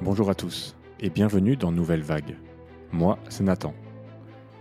[0.00, 2.36] Bonjour à tous et bienvenue dans Nouvelle Vague.
[2.92, 3.74] Moi, c'est Nathan.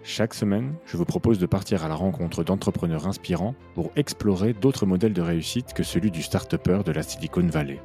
[0.02, 4.88] Chaque semaine, je vous propose de partir à la rencontre d'entrepreneurs inspirants pour explorer d'autres
[4.88, 7.80] modèles de réussite que celui du start-upper de la Silicon Valley.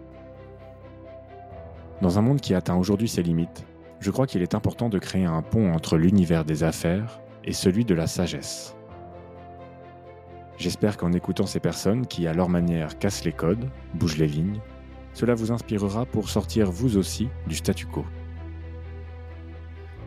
[2.00, 3.66] Dans un monde qui atteint aujourd'hui ses limites,
[4.00, 7.84] je crois qu'il est important de créer un pont entre l'univers des affaires et celui
[7.84, 8.74] de la sagesse.
[10.56, 14.60] J'espère qu'en écoutant ces personnes qui, à leur manière, cassent les codes, bougent les lignes,
[15.12, 18.04] cela vous inspirera pour sortir vous aussi du statu quo.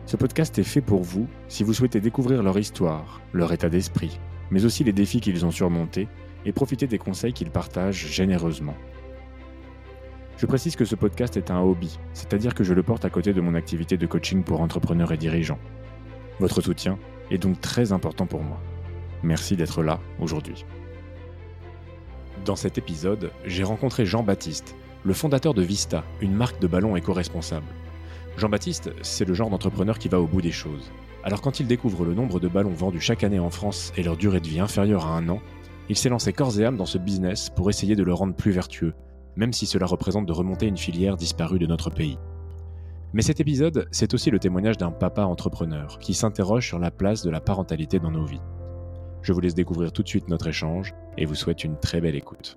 [0.06, 4.20] Ce podcast est fait pour vous si vous souhaitez découvrir leur histoire, leur état d'esprit,
[4.50, 6.08] mais aussi les défis qu'ils ont surmontés
[6.44, 8.76] et profiter des conseils qu'ils partagent généreusement.
[10.38, 13.32] Je précise que ce podcast est un hobby, c'est-à-dire que je le porte à côté
[13.32, 15.58] de mon activité de coaching pour entrepreneurs et dirigeants.
[16.38, 16.98] Votre soutien
[17.30, 18.60] est donc très important pour moi.
[19.22, 20.64] Merci d'être là aujourd'hui.
[22.44, 27.68] Dans cet épisode, j'ai rencontré Jean-Baptiste, le fondateur de Vista, une marque de ballons éco-responsable.
[28.38, 30.90] Jean-Baptiste, c'est le genre d'entrepreneur qui va au bout des choses.
[31.22, 34.16] Alors quand il découvre le nombre de ballons vendus chaque année en France et leur
[34.16, 35.38] durée de vie inférieure à un an,
[35.88, 38.50] il s'est lancé corps et âme dans ce business pour essayer de le rendre plus
[38.50, 38.94] vertueux,
[39.36, 42.18] même si cela représente de remonter une filière disparue de notre pays.
[43.12, 47.22] Mais cet épisode, c'est aussi le témoignage d'un papa entrepreneur qui s'interroge sur la place
[47.22, 48.42] de la parentalité dans nos vies.
[49.22, 52.16] Je vous laisse découvrir tout de suite notre échange et vous souhaite une très belle
[52.16, 52.56] écoute.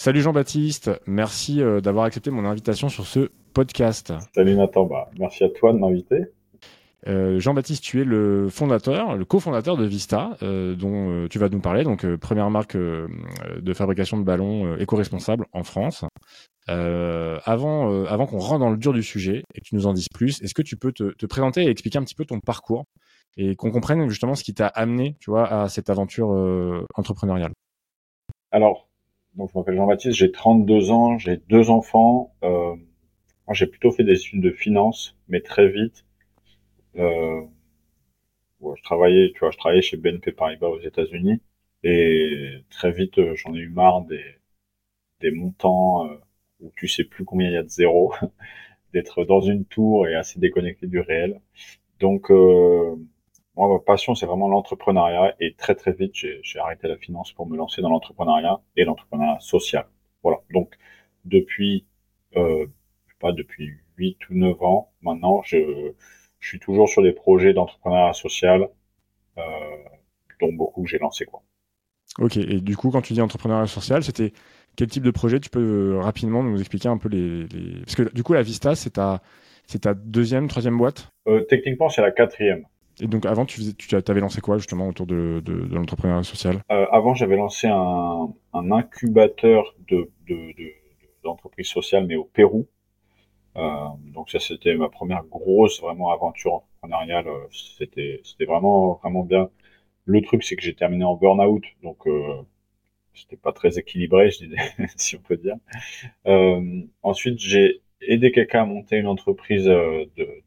[0.00, 4.12] Salut Jean-Baptiste, merci euh, d'avoir accepté mon invitation sur ce podcast.
[4.32, 6.26] Salut Nathan, bah, merci à toi de m'inviter.
[7.08, 11.58] Euh, Jean-Baptiste, tu es le fondateur, le cofondateur de Vista, euh, dont tu vas nous
[11.58, 16.04] parler, donc première marque de fabrication de ballons éco-responsable en France.
[16.68, 20.10] avant avant qu'on rentre dans le dur du sujet et que tu nous en dises
[20.14, 22.84] plus, est-ce que tu peux te, te, présenter et expliquer un petit peu ton parcours
[23.36, 26.28] et qu'on comprenne justement ce qui t'a amené, tu vois, à cette aventure
[26.94, 27.52] entrepreneuriale?
[28.52, 28.87] Alors,
[29.38, 32.34] donc, je m'appelle Jean-Baptiste, j'ai 32 ans, j'ai deux enfants.
[32.44, 32.74] Euh,
[33.46, 36.04] moi, j'ai plutôt fait des études de finance, mais très vite.
[36.96, 37.42] Euh,
[38.60, 41.40] je travaillais, tu vois, je travaillais chez BNP Paribas aux États-Unis,
[41.84, 44.22] et très vite, euh, j'en ai eu marre des
[45.20, 46.16] des montants euh,
[46.60, 48.14] où tu sais plus combien il y a de zéros,
[48.94, 51.40] d'être dans une tour et assez déconnecté du réel.
[52.00, 52.96] Donc euh,
[53.58, 55.34] moi, ma passion, c'est vraiment l'entrepreneuriat.
[55.40, 59.40] Et très, très vite, j'ai arrêté la finance pour me lancer dans l'entrepreneuriat et l'entrepreneuriat
[59.40, 59.86] social.
[60.22, 60.38] Voilà.
[60.52, 60.74] Donc,
[61.24, 61.84] depuis,
[62.36, 62.66] euh,
[63.18, 65.92] pas depuis 8 ou 9 ans, maintenant, je,
[66.38, 68.68] je suis toujours sur des projets d'entrepreneuriat social,
[69.38, 69.42] euh,
[70.40, 71.42] dont beaucoup que j'ai lancé, quoi.
[72.20, 72.36] Ok.
[72.36, 74.32] Et du coup, quand tu dis entrepreneuriat social, c'était
[74.76, 75.40] quel type de projet?
[75.40, 77.80] Tu peux euh, rapidement nous expliquer un peu les, les...
[77.80, 79.20] Parce que du coup, la Vista, c'est ta,
[79.66, 81.10] c'est ta deuxième, troisième boîte?
[81.26, 82.64] Euh, Techniquement, c'est la quatrième.
[83.00, 86.22] Et donc avant, tu, faisais, tu avais lancé quoi justement autour de, de, de l'entrepreneuriat
[86.22, 86.62] social?
[86.70, 90.10] Euh, Avant, j'avais lancé un, un incubateur de,
[91.24, 92.66] d'entreprises sociales, mais au Pérou.
[93.56, 97.26] Euh, donc ça, c'était ma première grosse vraiment aventure entrepreneuriale.
[97.52, 99.50] C'était, c'était vraiment, vraiment bien.
[100.06, 102.34] Le truc, c'est que j'ai terminé en burn-out, donc euh,
[103.14, 104.30] c'était pas très équilibré,
[104.96, 105.56] si on peut dire.
[106.26, 110.06] Euh, ensuite, j'ai aidé quelqu'un à monter une entreprise euh,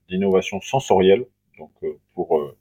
[0.10, 1.26] d'innovation sensorielle
[1.62, 2.58] donc euh, pour euh,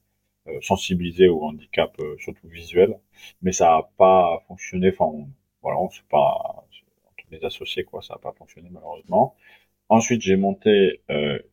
[0.49, 2.99] euh, sensibiliser au handicap, surtout visuel.
[3.43, 4.91] Mais ça n'a pas fonctionné.
[4.91, 5.29] Enfin, on,
[5.63, 6.65] voilà, on sait pas
[7.11, 9.37] entre les associés quoi, ça n'a pas fonctionné malheureusement.
[9.89, 11.03] Ensuite, j'ai monté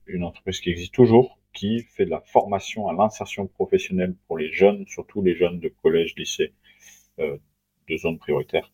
[0.05, 4.51] une entreprise qui existe toujours, qui fait de la formation à l'insertion professionnelle pour les
[4.51, 6.53] jeunes, surtout les jeunes de collège, lycée,
[7.17, 8.71] de zones prioritaires.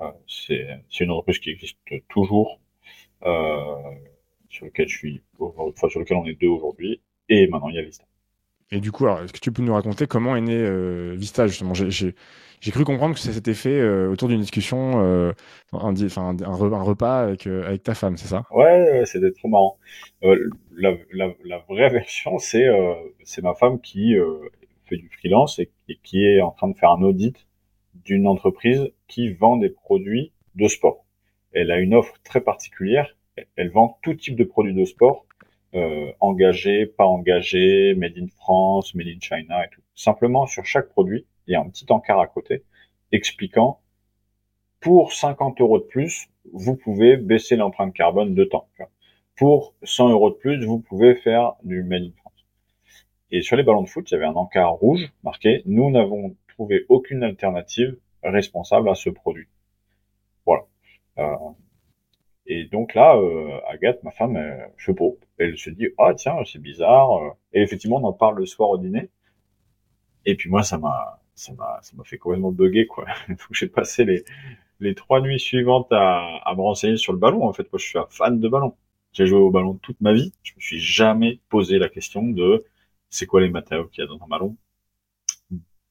[0.00, 1.78] Euh, c'est une entreprise qui existe
[2.08, 2.60] toujours,
[4.48, 7.78] sur lequel je suis, enfin, sur lequel on est deux aujourd'hui, et maintenant, il y
[7.78, 8.04] a Vista.
[8.70, 11.72] Et du coup, est-ce que tu peux nous raconter comment est né euh, Vista justement?
[11.74, 15.32] J'ai cru comprendre que ça s'était fait euh, autour d'une discussion, euh,
[15.72, 18.44] un, un, un, repas avec, euh, avec ta femme, c'est ça?
[18.50, 19.78] Ouais, c'était trop marrant.
[20.22, 22.66] La, la, la, vraie version, c'est
[23.24, 24.16] c'est ma femme qui
[24.86, 27.46] fait du freelance et, et, qui est en train de faire un audit
[27.94, 31.04] d'une entreprise qui vend des produits de sport.
[31.52, 33.16] Elle a une offre très particulière.
[33.56, 35.25] Elle vend tout type de produits de sport
[35.76, 39.82] euh, engagé, pas engagé, made in France, made in China et tout.
[39.94, 42.64] Simplement, sur chaque produit, il y a un petit encart à côté
[43.12, 43.80] expliquant
[44.80, 48.68] pour 50 euros de plus, vous pouvez baisser l'empreinte carbone de temps.
[49.36, 52.46] Pour 100 euros de plus, vous pouvez faire du made in France.
[53.30, 56.36] Et sur les ballons de foot, il y avait un encart rouge marqué nous n'avons
[56.48, 59.48] trouvé aucune alternative responsable à ce produit.
[60.46, 60.62] Voilà.
[61.18, 61.34] Euh,
[62.46, 65.04] et donc là, euh, Agathe, ma femme, euh, je sais pas,
[65.38, 67.12] elle se dit ah tiens c'est bizarre.
[67.22, 67.30] Euh.
[67.52, 69.10] Et effectivement, on en parle le soir au dîner.
[70.24, 73.06] Et puis moi, ça m'a ça m'a ça m'a fait complètement bugger quoi.
[73.28, 74.24] Donc j'ai passé les
[74.80, 77.44] les trois nuits suivantes à, à me renseigner sur le ballon.
[77.46, 78.76] En fait, moi, je suis un fan de ballon.
[79.12, 80.32] J'ai joué au ballon toute ma vie.
[80.42, 82.64] Je me suis jamais posé la question de
[83.10, 84.56] c'est quoi les matériaux qu'il y a dans un ballon,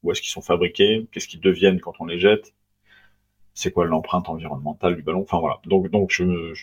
[0.03, 2.53] où est-ce qu'ils sont fabriqués, qu'est-ce qu'ils deviennent quand on les jette,
[3.55, 5.21] c'est quoi l'empreinte environnementale du ballon?
[5.21, 5.59] Enfin voilà.
[5.65, 6.53] Donc donc je,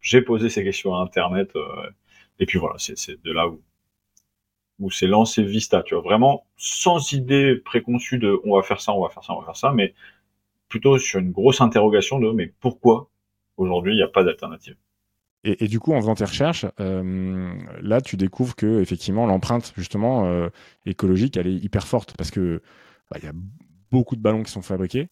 [0.00, 1.90] j'ai posé ces questions à Internet euh,
[2.40, 3.62] et puis voilà, c'est de là où
[4.80, 8.92] où c'est lancé Vista, tu vois, vraiment sans idée préconçue de on va faire ça,
[8.92, 9.94] on va faire ça, on va faire ça, mais
[10.68, 13.08] plutôt sur une grosse interrogation de mais pourquoi
[13.56, 14.76] aujourd'hui il n'y a pas d'alternative?
[15.44, 20.26] Et, du coup, en faisant tes recherches, euh, là, tu découvres que effectivement l'empreinte justement
[20.26, 20.48] euh,
[20.84, 22.60] écologique, elle est hyper forte parce que
[23.10, 23.32] bah, il y a
[23.90, 25.08] beaucoup de ballons qui sont fabriqués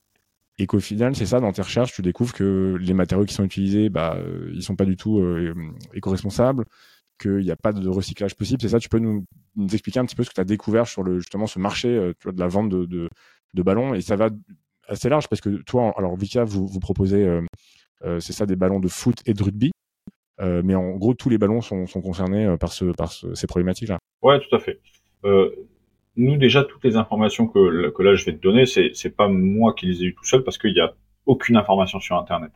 [0.59, 3.45] et qu'au final, c'est ça, dans tes recherches, tu découvres que les matériaux qui sont
[3.45, 5.23] utilisés, bah, euh, ils sont pas du tout
[5.95, 6.65] éco-responsables,
[7.21, 8.61] qu'il n'y a pas de recyclage possible.
[8.63, 9.25] C'est ça, tu peux nous,
[9.73, 12.25] expliquer un petit peu ce que tu as découvert sur le, justement ce marché tu
[12.25, 12.87] vois, de la vente de,
[13.55, 14.29] de, ballons et ça va
[14.89, 17.41] assez large parce que toi, alors Vika, vous, vous proposez,
[18.03, 19.73] c'est ça, des ballons de foot et de rugby.
[20.41, 23.47] Euh, mais en gros, tous les ballons sont, sont concernés euh, par, ce, par ces
[23.47, 23.99] problématiques-là.
[24.23, 24.81] Ouais, tout à fait.
[26.17, 29.29] Nous, déjà, toutes les informations que, que là je vais te donner, c'est, c'est pas
[29.29, 30.95] moi qui les ai eues tout seul parce qu'il n'y a
[31.27, 32.53] aucune information sur Internet.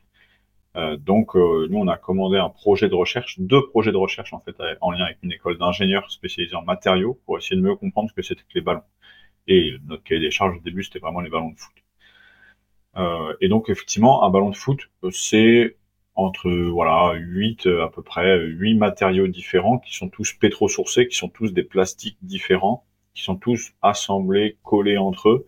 [0.76, 4.32] Euh, donc, euh, nous, on a commandé un projet de recherche, deux projets de recherche
[4.32, 7.76] en fait, en lien avec une école d'ingénieurs spécialisée en matériaux pour essayer de mieux
[7.76, 8.82] comprendre ce que c'était que les ballons.
[9.48, 11.74] Et notre cahier des charges au début, c'était vraiment les ballons de foot.
[12.96, 15.76] Euh, et donc, effectivement, un ballon de foot, c'est
[16.14, 21.16] entre voilà huit euh, à peu près huit matériaux différents qui sont tous pétrosourcés, qui
[21.16, 22.84] sont tous des plastiques différents,
[23.20, 25.46] qui sont tous assemblés, collés entre eux,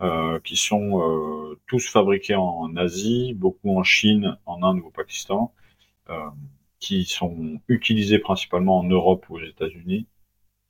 [0.00, 4.90] euh, qui sont euh, tous fabriqués en, Asie, beaucoup en Chine, en Inde ou au
[4.90, 5.54] Pakistan,
[6.10, 6.18] euh,
[6.80, 10.08] qui sont utilisés principalement en Europe ou aux États-Unis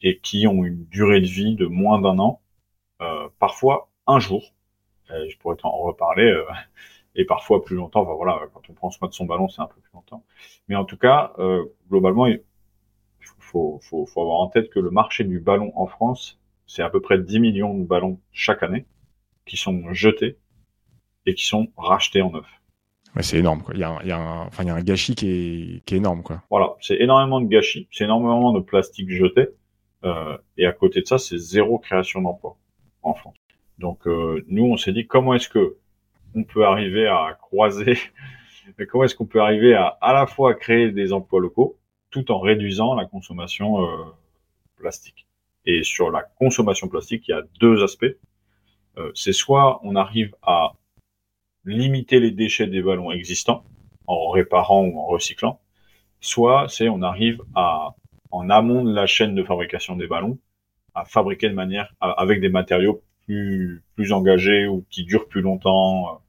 [0.03, 2.43] et qui ont une durée de vie de moins d'un an,
[3.01, 4.53] euh, parfois un jour.
[5.09, 6.31] je pourrais en reparler
[7.15, 8.03] et parfois plus longtemps.
[8.03, 10.23] Enfin voilà, quand on prend soin de son ballon, c'est un peu plus longtemps.
[10.69, 12.27] Mais en tout cas, euh, globalement,
[13.39, 16.91] faut, faut, faut avoir en tête que le marché du ballon en France, c'est à
[16.91, 18.87] peu près 10 millions de ballons chaque année
[19.45, 20.37] qui sont jetés
[21.27, 22.47] et qui sont rachetés en neuf.
[23.15, 23.63] Ouais, c'est énorme.
[23.63, 23.75] Quoi.
[23.75, 25.29] Il, y a un, il, y a un, enfin, il y a un gâchis qui
[25.29, 26.23] est, qui est énorme.
[26.23, 26.43] Quoi.
[26.51, 29.49] Voilà, c'est énormément de gâchis, c'est énormément de plastique jeté.
[30.05, 32.57] Euh, et à côté de ça, c'est zéro création d'emploi
[33.03, 33.37] en France.
[33.79, 35.77] Donc euh, nous, on s'est dit comment est-ce que
[36.35, 37.99] on peut arriver à croiser,
[38.91, 41.79] comment est-ce qu'on peut arriver à à la fois créer des emplois locaux
[42.17, 44.05] tout en réduisant la consommation euh,
[44.77, 45.27] plastique.
[45.67, 48.17] Et sur la consommation plastique, il y a deux aspects.
[48.97, 50.73] Euh, c'est soit on arrive à
[51.67, 53.65] limiter les déchets des ballons existants
[54.07, 55.61] en réparant ou en recyclant,
[56.21, 57.95] soit c'est on arrive à
[58.31, 60.39] en amont de la chaîne de fabrication des ballons
[60.95, 66.23] à fabriquer de manière avec des matériaux plus plus engagés ou qui durent plus longtemps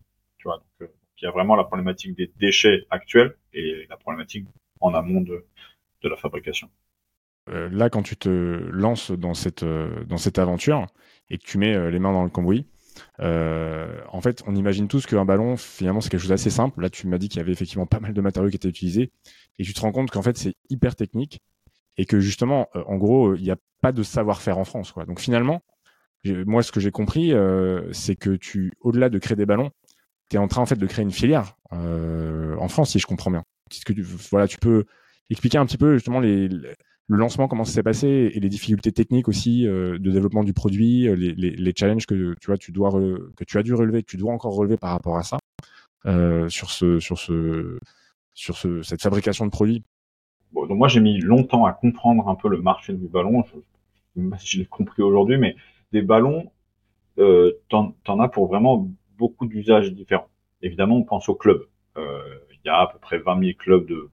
[0.44, 0.88] donc, euh,
[1.22, 4.46] il y a vraiment la problématique des déchets actuels et la problématique
[4.80, 5.46] en amont de,
[6.04, 6.70] de la fabrication.
[7.50, 10.88] Euh, là, quand tu te lances dans cette, euh, dans cette aventure
[11.30, 12.68] et que tu mets les mains dans le cambouis,
[13.20, 16.82] en fait, on imagine tous qu'un ballon, finalement, c'est quelque chose d'assez simple.
[16.82, 19.12] Là, tu m'as dit qu'il y avait effectivement pas mal de matériaux qui étaient utilisés.
[19.60, 21.42] Et tu te rends compte qu'en fait, c'est hyper technique.
[21.98, 24.92] Et que justement, en gros, il n'y a pas de savoir-faire en France.
[24.92, 25.06] Quoi.
[25.06, 25.64] Donc finalement,
[26.26, 27.34] moi, ce que j'ai compris,
[27.92, 29.72] c'est que tu, au-delà de créer des ballons,
[30.30, 33.08] tu es en train en fait de créer une filière euh, en France, si je
[33.08, 33.44] comprends bien.
[33.86, 34.86] Que tu, voilà, tu peux
[35.30, 36.20] expliquer un petit peu justement
[37.10, 40.54] le lancement, comment ça s'est passé et les difficultés techniques aussi euh, de développement du
[40.54, 44.10] produit, euh, les, challenges que tu vois, tu dois que tu as dû relever, que
[44.10, 45.38] tu dois encore relever par rapport à ça
[46.06, 47.80] euh, sur ce sur ce
[48.34, 49.84] sur ce, cette fabrication de produits.
[50.54, 53.44] Donc moi j'ai mis longtemps à comprendre un peu le marché du ballon.
[53.44, 55.56] Je, je l'ai compris aujourd'hui, mais
[55.92, 56.52] des ballons,
[57.20, 60.30] euh, t'en, as pour vraiment beaucoup d'usages différents.
[60.62, 61.66] Évidemment, on pense aux clubs.
[61.98, 64.10] Il y a à peu près 20 000 clubs de,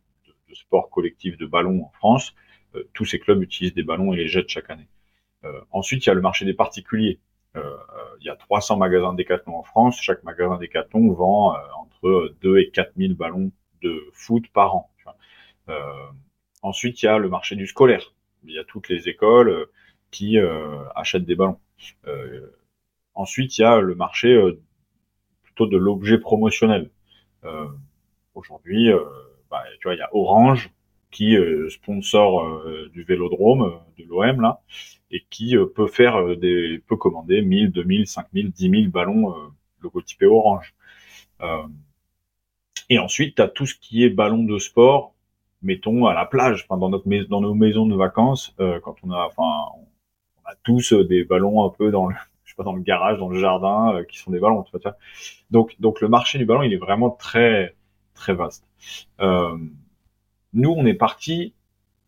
[0.55, 2.35] sport collectif de ballons en France.
[2.75, 4.89] Euh, tous ces clubs utilisent des ballons et les jettent chaque année.
[5.45, 7.21] Euh, ensuite, il y a le marché des particuliers.
[8.21, 10.01] il y a 300 magasins Decathlon en France.
[10.01, 14.91] Chaque magasin Decathlon vend entre 2 et 4 000 ballons de foot par an.
[16.63, 18.13] ensuite, il y a le marché du scolaire.
[18.45, 19.69] Il y a toutes les écoles
[20.11, 20.39] qui
[20.95, 21.61] achètent des ballons.
[23.15, 24.37] ensuite, il y a le marché
[25.63, 26.91] de l'objet promotionnel.
[27.45, 27.69] Euh,
[28.35, 28.99] Aujourd'hui, euh,
[29.55, 30.71] bah, tu vois, il y a Orange
[31.11, 34.61] qui euh, sponsor euh, du Vélodrome de l'OM là
[35.11, 36.17] et qui peut faire
[36.89, 39.33] peut commander 1000, 2000, 5000, 10 000 ballons
[39.81, 40.75] logotypés Orange.
[42.91, 45.15] et ensuite, tu as tout ce qui est ballon de sport,
[45.63, 49.79] mettons à la plage, dans notre dans nos maisons de vacances, quand on a, enfin,
[50.43, 52.17] on a tous des ballons un peu dans le
[52.57, 54.65] pas, dans le garage, dans le jardin, qui sont des ballons.
[55.51, 57.77] Donc, donc le marché du ballon, il est vraiment très,
[58.15, 58.67] très vaste.
[59.19, 61.55] Nous, on est parti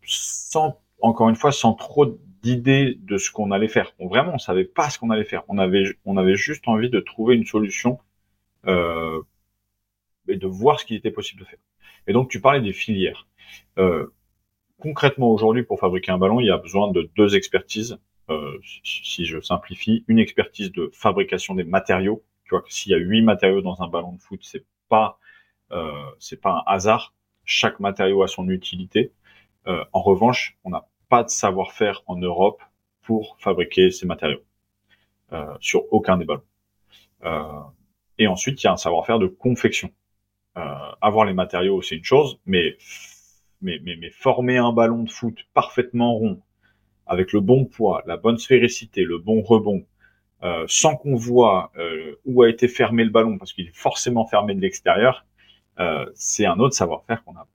[0.03, 3.93] sans, encore une fois, sans trop d'idées de ce qu'on allait faire.
[3.99, 5.43] On, vraiment, on savait pas ce qu'on allait faire.
[5.47, 7.99] On avait, on avait juste envie de trouver une solution
[8.67, 9.21] euh,
[10.27, 11.59] et de voir ce qu'il était possible de faire.
[12.07, 13.27] Et donc, tu parlais des filières.
[13.77, 14.07] Euh,
[14.79, 17.97] concrètement, aujourd'hui, pour fabriquer un ballon, il y a besoin de deux expertises.
[18.29, 22.23] Euh, si je simplifie, une expertise de fabrication des matériaux.
[22.43, 25.19] Tu vois que s'il y a huit matériaux dans un ballon de foot, c'est pas
[25.71, 27.13] euh, c'est pas un hasard.
[27.45, 29.11] Chaque matériau a son utilité.
[29.67, 32.61] Euh, en revanche, on n'a pas de savoir-faire en Europe
[33.01, 34.43] pour fabriquer ces matériaux
[35.31, 36.43] euh, sur aucun des ballons.
[37.23, 37.61] Euh,
[38.17, 39.91] et ensuite, il y a un savoir-faire de confection.
[40.57, 40.61] Euh,
[41.01, 42.77] avoir les matériaux, c'est une chose, mais,
[43.61, 46.41] mais, mais, mais former un ballon de foot parfaitement rond,
[47.05, 49.85] avec le bon poids, la bonne sphéricité, le bon rebond,
[50.43, 54.25] euh, sans qu'on voit euh, où a été fermé le ballon, parce qu'il est forcément
[54.25, 55.25] fermé de l'extérieur,
[56.15, 57.47] c'est un autre savoir-faire qu'on n'a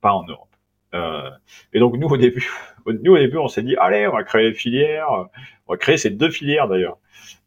[0.00, 0.48] pas en Europe.
[0.94, 1.30] Euh,
[1.72, 2.48] et donc nous au début,
[2.86, 5.08] nous au début, on s'est dit allez, on va créer une filière,
[5.66, 6.98] on va créer ces deux filières d'ailleurs.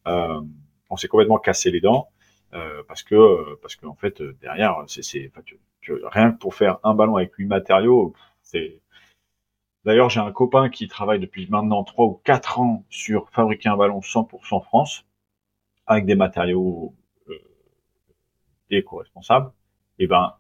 [0.08, 0.42] Euh,
[0.90, 2.10] on s'est complètement cassé les dents
[2.54, 5.32] euh, parce que parce qu'en fait derrière, c'est c'est
[5.88, 8.82] rien que pour faire un ballon avec huit matériaux, c'est
[9.86, 13.78] D'ailleurs, j'ai un copain qui travaille depuis maintenant trois ou quatre ans sur fabriquer un
[13.78, 15.06] ballon 100% France
[15.88, 16.94] avec des matériaux
[17.30, 17.40] euh,
[18.70, 19.52] éco-responsables.
[20.00, 20.34] Et ben,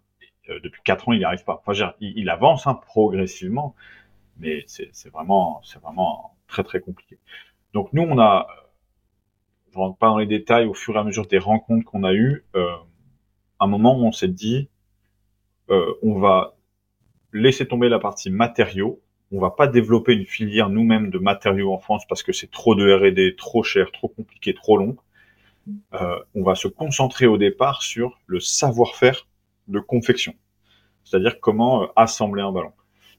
[0.49, 1.61] euh, depuis quatre ans, il n'y arrive pas.
[1.65, 3.75] Enfin, il, avance hein, progressivement,
[4.37, 7.17] mais c'est vraiment, c'est vraiment très très compliqué.
[7.73, 8.47] Donc nous, on a,
[9.71, 12.13] je rentre pas dans les détails, au fur et à mesure des rencontres qu'on a
[12.13, 12.75] eues, euh,
[13.59, 14.69] un moment où on s'est dit,
[15.69, 16.55] euh, on va
[17.33, 19.01] laisser tomber la partie matériaux,
[19.31, 22.73] on va pas développer une filière nous-mêmes de matériaux en France parce que c'est trop
[22.73, 24.97] de R&D, trop cher, trop compliqué, trop long.
[25.93, 29.27] Euh, on va se concentrer au départ sur le savoir-faire
[29.69, 30.35] de confection,
[31.03, 32.73] c'est-à-dire comment euh, assembler un ballon.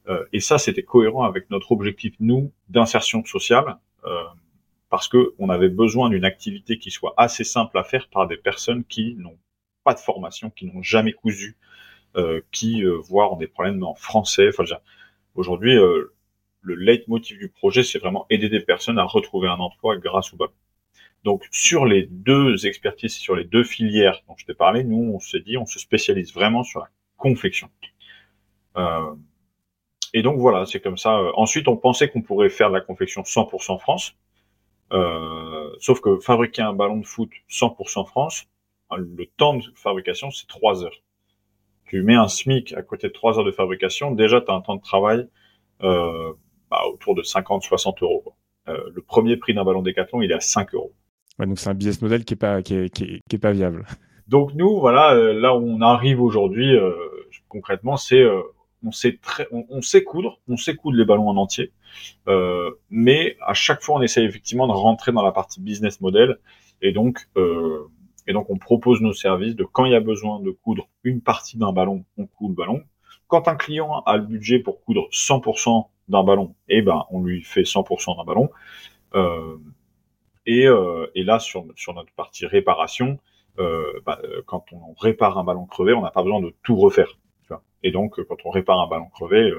[0.09, 4.25] Euh, et ça, c'était cohérent avec notre objectif, nous, d'insertion sociale, euh,
[4.88, 8.37] parce que on avait besoin d'une activité qui soit assez simple à faire par des
[8.37, 9.38] personnes qui n'ont
[9.85, 11.57] pas de formation, qui n'ont jamais cousu,
[12.50, 14.49] qui voient des problèmes en français.
[14.49, 14.64] Enfin,
[15.37, 20.35] aujourd'hui, le leitmotiv du projet, c'est vraiment aider des personnes à retrouver un emploi grâce
[20.35, 20.52] au ballon.
[21.25, 25.21] Donc sur les deux expertises, sur les deux filières dont je t'ai parlé, nous on
[25.21, 27.69] s'est dit on se spécialise vraiment sur la confection.
[28.77, 29.15] Euh,
[30.15, 31.21] et donc voilà, c'est comme ça.
[31.35, 34.17] Ensuite, on pensait qu'on pourrait faire de la confection 100% France,
[34.93, 38.47] euh, sauf que fabriquer un ballon de foot 100% France,
[38.97, 41.03] le temps de fabrication c'est 3 heures.
[41.85, 44.61] Tu mets un SMIC à côté de 3 heures de fabrication, déjà tu as un
[44.61, 45.29] temps de travail
[45.83, 46.33] euh,
[46.71, 48.35] bah, autour de 50-60 euros.
[48.69, 50.93] Euh, le premier prix d'un ballon Décathlon, il est à 5 euros
[51.47, 53.87] donc c'est un business model qui est pas qui est, qui est, pas viable.
[54.29, 56.93] Donc nous voilà euh, là où on arrive aujourd'hui euh,
[57.49, 58.43] concrètement c'est euh,
[58.85, 61.73] on sait très on, sait coudre on sait coudre les ballons en entier
[62.89, 66.39] mais à chaque fois on essaie effectivement de rentrer dans la partie business model
[66.81, 67.29] et donc
[68.27, 71.21] et donc on propose nos services de quand il y a besoin de coudre une
[71.21, 72.83] partie d'un ballon on coud le ballon
[73.31, 77.43] quand un client a le budget pour coudre 100% d'un ballon, eh ben on lui
[77.43, 78.51] fait 100% d'un ballon.
[79.15, 79.57] Euh,
[80.50, 83.21] et, euh, et là, sur, notre partie réparation,
[83.61, 86.76] euh, bah, euh, quand on répare un ballon crevé, on n'a pas besoin de tout
[86.76, 87.19] refaire.
[87.83, 89.52] Et donc, quand on répare un ballon crevé,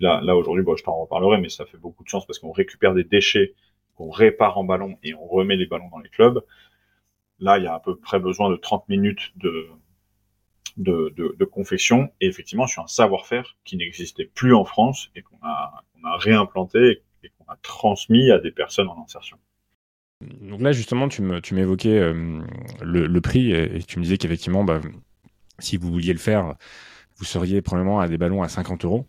[0.00, 3.02] là, aujourd'hui, je t'en reparlerai, mais ça fait beaucoup de sens parce qu'on récupère des
[3.02, 3.54] déchets
[3.96, 6.44] qu'on répare en ballon et on remet les ballons dans les clubs.
[7.40, 9.66] Là, il y a à peu près besoin de 30 minutes de,
[11.50, 12.12] confection.
[12.20, 15.82] Et effectivement, sur un savoir-faire qui n'existait plus en France et qu'on a
[16.18, 19.38] réimplanté et qu'on a transmis à des personnes en insertion.
[20.40, 22.40] Donc là, justement, tu m'évoquais euh,
[22.82, 24.80] le, prix et, tu me disais qu'effectivement, bah,
[25.58, 26.54] si vous vouliez le faire,
[27.16, 29.06] vous seriez probablement à des ballons à 50 euros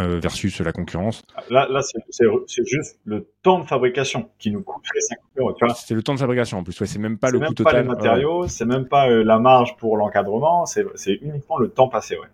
[0.00, 1.22] euh, versus la concurrence.
[1.50, 5.54] Là, là c'est juste le temps de fabrication qui nous coûterait 50 euros.
[5.74, 7.72] C'est le temps de fabrication en plus, c'est même pas le coût total.
[7.72, 11.58] C'est même pas les matériaux, c'est même pas euh, la marge pour l'encadrement, c'est uniquement
[11.58, 12.16] le temps passé.
[12.16, 12.28] Ouais.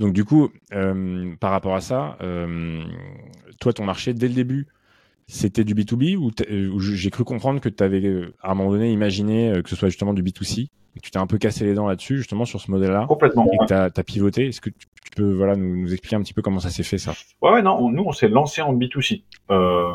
[0.00, 0.50] Donc du coup,
[1.40, 2.18] par rapport à ça,
[3.60, 4.66] toi, ton marché, dès le début,
[5.26, 6.16] c'était du B2B
[6.50, 9.62] euh, ou, j'ai cru comprendre que tu avais euh, à un moment donné imaginé euh,
[9.62, 11.88] que ce soit justement du B2C et que tu t'es un peu cassé les dents
[11.88, 13.48] là-dessus, justement sur ce modèle-là Complètement.
[13.52, 14.48] Et que tu as, pivoté.
[14.48, 17.14] Est-ce que tu, peux voilà, nous, expliquer un petit peu comment ça s'est fait ça?
[17.42, 19.24] Ouais, ouais, non, nous on s'est lancé en B2C.
[19.50, 19.92] Euh,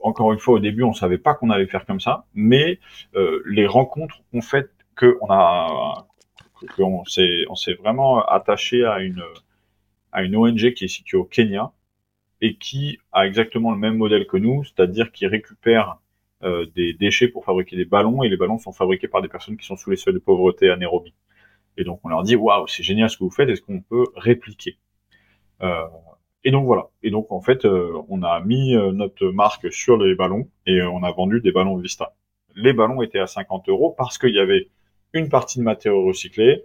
[0.00, 2.78] encore une fois, au début, on savait pas qu'on allait faire comme ça, mais
[3.14, 6.06] euh, les rencontres ont fait que on a
[6.76, 9.22] qu'on s'est on s'est vraiment attaché à une
[10.12, 11.72] à une ONG qui est située au Kenya
[12.44, 15.96] et qui a exactement le même modèle que nous, c'est-à-dire qui récupère
[16.76, 19.64] des déchets pour fabriquer des ballons et les ballons sont fabriqués par des personnes qui
[19.64, 21.14] sont sous les seuils de pauvreté anaérobie.
[21.78, 24.04] Et donc on leur dit waouh c'est génial ce que vous faites, est-ce qu'on peut
[24.14, 24.76] répliquer?
[26.46, 26.90] Et donc voilà.
[27.02, 31.12] Et donc en fait on a mis notre marque sur les ballons et on a
[31.12, 32.14] vendu des ballons Vista.
[32.54, 34.68] Les ballons étaient à 50 euros parce qu'il y avait
[35.14, 36.62] une partie de matériaux recyclés,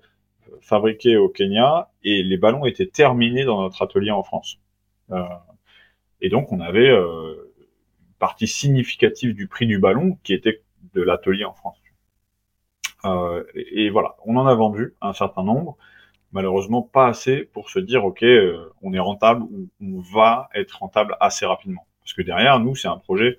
[0.59, 4.59] fabriqués au Kenya, et les ballons étaient terminés dans notre atelier en France.
[6.21, 7.33] Euh, et donc on avait euh,
[7.99, 10.61] une partie significative du prix du ballon qui était
[10.93, 11.77] de l'atelier en France.
[13.05, 15.77] Euh, et, voilà, on en a vendu un certain nombre,
[16.33, 18.25] malheureusement pas assez pour se dire ok,
[18.81, 21.87] on est rentable ou on va être rentable assez rapidement.
[22.01, 23.37] Parce que derrière nous, c'est un projet,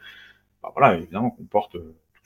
[0.63, 1.77] bah voilà, évidemment qu'on porte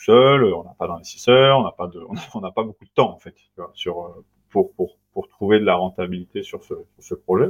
[0.05, 2.01] seul, on n'a pas d'investisseurs, on n'a pas de,
[2.35, 3.35] on n'a pas beaucoup de temps en fait
[3.75, 7.49] sur euh, pour, pour, pour trouver de la rentabilité sur ce, sur ce projet.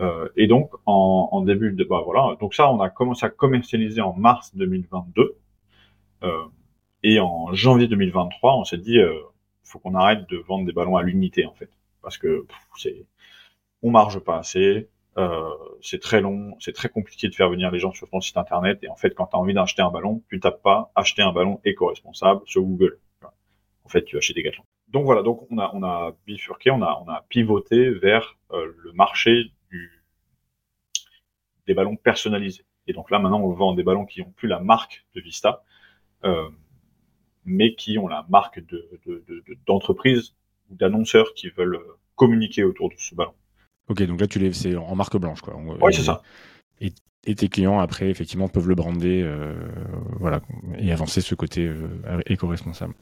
[0.00, 3.30] Euh, et donc en, en, début de bah voilà, donc ça on a commencé à
[3.30, 5.38] commercialiser en mars 2022
[6.22, 6.44] euh,
[7.02, 9.18] et en janvier 2023 on s'est dit euh,
[9.64, 11.70] faut qu'on arrête de vendre des ballons à l'unité en fait
[12.02, 13.06] parce que c'est
[13.82, 14.88] on marge pas assez,
[15.18, 15.48] euh,
[15.80, 18.78] c'est très long, c'est très compliqué de faire venir les gens sur ton site internet.
[18.82, 21.32] Et en fait, quand tu as envie d'acheter un ballon, tu tapes pas acheter un
[21.32, 22.98] ballon éco-responsable sur Google.
[23.84, 24.64] En fait, tu achètes des gâteaux.
[24.88, 28.72] Donc voilà, donc on a, on a bifurqué, on a, on a pivoté vers euh,
[28.78, 29.52] le marché
[31.66, 32.64] des ballons personnalisés.
[32.86, 35.64] Et donc là, maintenant, on vend des ballons qui ont plus la marque de Vista,
[36.24, 36.48] euh,
[37.44, 38.60] mais qui ont la marque
[39.66, 41.80] d'entreprise de, de, ou d'annonceurs qui veulent
[42.14, 43.34] communiquer autour de ce ballon.
[43.88, 45.56] Ok, donc là, tu les, c'est en marque blanche, quoi.
[45.56, 46.22] Oui, c'est ça.
[46.80, 46.92] Et,
[47.34, 49.54] tes clients, après, effectivement, peuvent le brander, euh,
[50.20, 50.40] voilà,
[50.78, 52.94] et avancer ce côté euh, éco-responsable.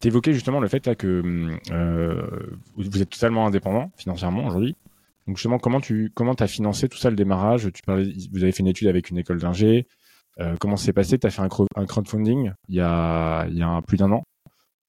[0.00, 4.76] Tu évoquais justement le fait là, que euh, vous êtes totalement indépendant financièrement aujourd'hui.
[5.26, 7.70] Donc justement, comment tu comment as financé tout ça, le démarrage?
[7.72, 9.86] Tu parlais, Vous avez fait une étude avec une école d'ingé.
[10.60, 11.18] comment c'est passé?
[11.18, 14.22] Tu as fait un, un, crowdfunding il y a, il y a plus d'un an.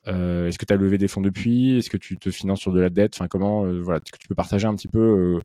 [0.08, 1.78] Euh, est-ce que tu as levé des fonds depuis?
[1.78, 3.16] Est-ce que tu te finances sur de la dette?
[3.16, 5.40] Enfin, comment euh, voilà, que tu peux partager un petit peu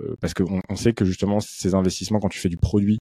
[0.00, 3.00] euh, parce qu'on on sait que justement ces investissements, quand tu fais du produit,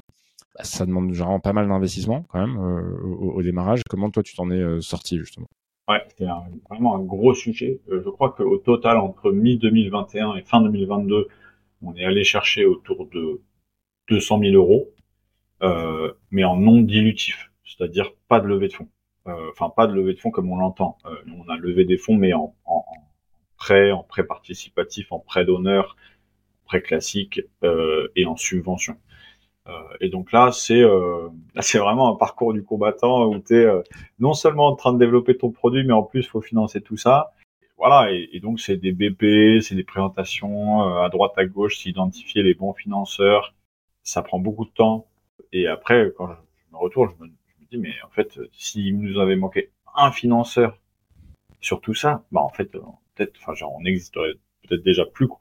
[0.55, 3.81] bah, ça demande genre pas mal d'investissement quand même au, démarrage.
[3.89, 5.47] Comment toi tu t'en es sorti justement?
[5.89, 6.25] Ouais, c'est
[6.69, 7.81] vraiment un gros sujet.
[7.89, 11.27] je crois qu'au total, entre mi-2021 et fin 2022,
[11.81, 13.41] on est allé chercher autour de
[14.09, 14.93] 200 000 euros,
[16.31, 18.89] mais en non dilutif, c'est-à-dire pas de levée de fonds.
[19.27, 20.97] Euh, enfin pas de levée de fonds comme on l'entend.
[21.05, 22.83] Euh, on a levé des fonds, mais en, en,
[23.57, 25.95] prêt, en prêt participatif, en prêt d'honneur,
[26.65, 28.95] prêt classique euh, et en subvention.
[30.01, 30.83] Et donc là, c'est
[31.59, 33.67] c'est vraiment un parcours du combattant où tu es
[34.19, 37.33] non seulement en train de développer ton produit, mais en plus, faut financer tout ça.
[37.77, 42.53] Voilà, et, donc c'est des BP, c'est des présentations à droite à gauche, s'identifier les
[42.53, 43.53] bons financeurs.
[44.03, 45.07] Ça prend beaucoup de temps.
[45.53, 47.31] Et après, quand je me retourne, je me,
[47.77, 50.77] mais en fait, s'il nous avait manqué un financeur
[51.61, 52.81] sur tout ça, bah en fait, euh,
[53.15, 54.33] peut-être, enfin, genre, on n'existerait
[54.67, 55.39] peut-être déjà plus, quoi.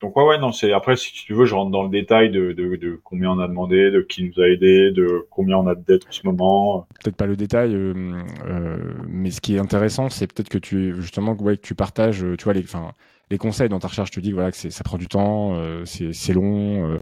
[0.00, 2.52] Donc ouais, ouais, non, c'est après, si tu veux, je rentre dans le détail de,
[2.52, 5.74] de, de, combien on a demandé, de qui nous a aidé, de combien on a
[5.74, 6.86] de dettes en ce moment.
[7.02, 10.94] Peut-être pas le détail, euh, euh, mais ce qui est intéressant, c'est peut-être que tu
[11.00, 12.92] justement ouais, que tu partages, tu vois, les, enfin,
[13.30, 14.10] les conseils dans ta recherche.
[14.10, 16.98] Tu dis voilà que ça prend du temps, euh, c'est long.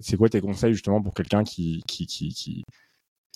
[0.00, 2.64] c'est quoi tes conseils justement pour quelqu'un qui, qui, qui, qui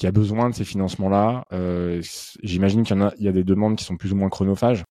[0.00, 1.44] qui a besoin de ces financements-là.
[1.52, 2.00] Euh,
[2.42, 4.30] j'imagine qu'il y en a, il y a des demandes qui sont plus ou moins
[4.30, 4.82] chronophages.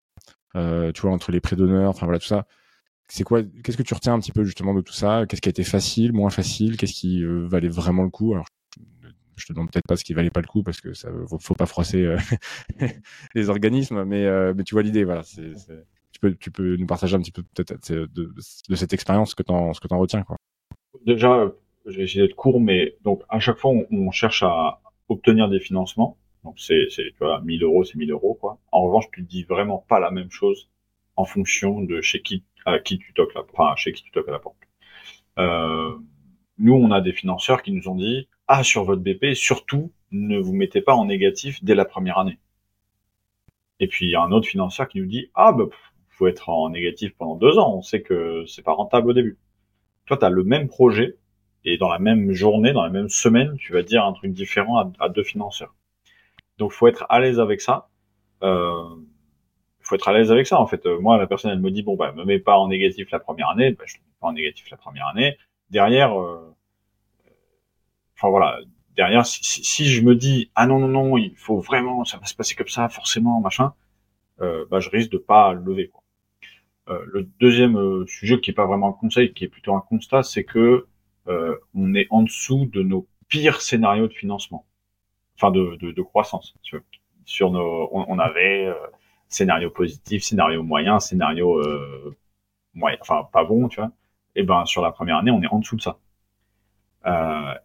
[0.55, 2.45] Euh, tu vois, entre les prêts d'honneur, enfin voilà tout ça.
[3.09, 5.25] C'est quoi Qu'est-ce que tu retiens un petit peu justement de tout ça?
[5.27, 6.77] Qu'est-ce qui a été facile, moins facile?
[6.77, 8.33] Qu'est-ce qui euh, valait vraiment le coup?
[8.33, 8.45] Alors,
[9.35, 11.09] je te demande peut-être pas ce qui valait pas le coup parce que ça
[11.41, 12.15] faut, pas froisser
[13.35, 15.05] les organismes, mais mais tu vois l'idée.
[15.05, 15.23] Voilà,
[16.39, 18.33] tu peux nous partager un petit peu peut-être de,
[18.75, 20.35] cette expérience ce que t'en retiens quoi.
[21.05, 21.49] Déjà,
[21.85, 25.59] je vais d'être court, mais donc à chaque fois on, on cherche à, obtenir des
[25.59, 26.17] financements.
[26.43, 28.59] Donc c'est tu vois, 1000 euros, c'est 1000 euros quoi.
[28.71, 30.69] En revanche, tu dis vraiment pas la même chose
[31.15, 34.27] en fonction de chez qui, à qui tu toques la, enfin chez qui tu toques
[34.27, 34.57] à la porte.
[35.37, 35.95] Euh,
[36.57, 40.39] nous, on a des financeurs qui nous ont dit ah sur votre BP, surtout ne
[40.39, 42.39] vous mettez pas en négatif dès la première année.
[43.79, 45.65] Et puis il y a un autre financeur qui nous dit ah bah
[46.09, 49.37] faut être en négatif pendant deux ans, on sait que c'est pas rentable au début.
[50.05, 51.17] Toi, tu as le même projet,
[51.63, 54.91] et dans la même journée, dans la même semaine, tu vas dire un truc différent
[54.99, 55.75] à, deux financeurs.
[56.57, 57.89] Donc, faut être à l'aise avec ça.
[58.43, 58.83] Euh,
[59.89, 60.59] faut être à l'aise avec ça.
[60.59, 63.09] En fait, moi, la personne, elle me dit bon, bah, me mets pas en négatif
[63.11, 63.71] la première année.
[63.71, 65.37] Bah, je ne mets pas en négatif la première année.
[65.69, 66.55] Derrière, euh,
[68.15, 68.59] enfin voilà.
[68.95, 72.25] Derrière, si, si, je me dis ah non non non, il faut vraiment, ça va
[72.25, 73.73] se passer comme ça, forcément, machin,
[74.41, 75.89] euh, bah, je risque de pas lever.
[75.89, 76.03] Quoi.
[76.89, 79.81] Euh, le deuxième euh, sujet qui est pas vraiment un conseil, qui est plutôt un
[79.81, 80.87] constat, c'est que
[81.27, 84.65] euh, on est en dessous de nos pires scénarios de financement.
[85.35, 86.55] enfin de, de, de croissance.
[87.25, 88.73] Sur nos, on, avait
[89.29, 91.61] scénario positif, scénario moyen, scénario
[92.73, 93.91] moyen, enfin pas bon, tu vois.
[94.35, 95.99] Et ben sur la première année, on est en dessous de ça.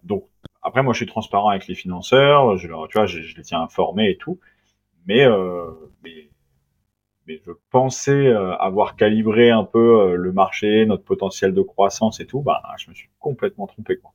[0.03, 0.25] donc
[0.65, 3.61] après, moi, je suis transparent avec les financeurs, je, tu vois, je, je les tiens
[3.61, 4.41] informés et tout.
[5.07, 5.67] Mais, euh,
[6.03, 6.31] mais,
[7.27, 12.19] mais, je pensais euh, avoir calibré un peu euh, le marché, notre potentiel de croissance
[12.21, 12.41] et tout.
[12.41, 13.99] Bah, je me suis complètement trompé.
[13.99, 14.13] Quoi.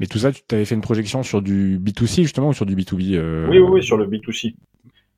[0.00, 2.74] Mais tout ça, tu avais fait une projection sur du B2C justement ou sur du
[2.74, 3.46] B2B euh...
[3.50, 4.54] oui, oui, oui, sur le B2C.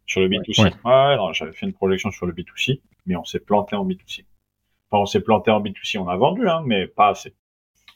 [0.09, 0.63] Sur le B2C.
[0.63, 4.25] Ouais, ouais j'avais fait une projection sur le B2C, mais on s'est planté en B2C.
[4.91, 7.35] Enfin, on s'est planté en B2C, on a vendu, hein, mais pas assez.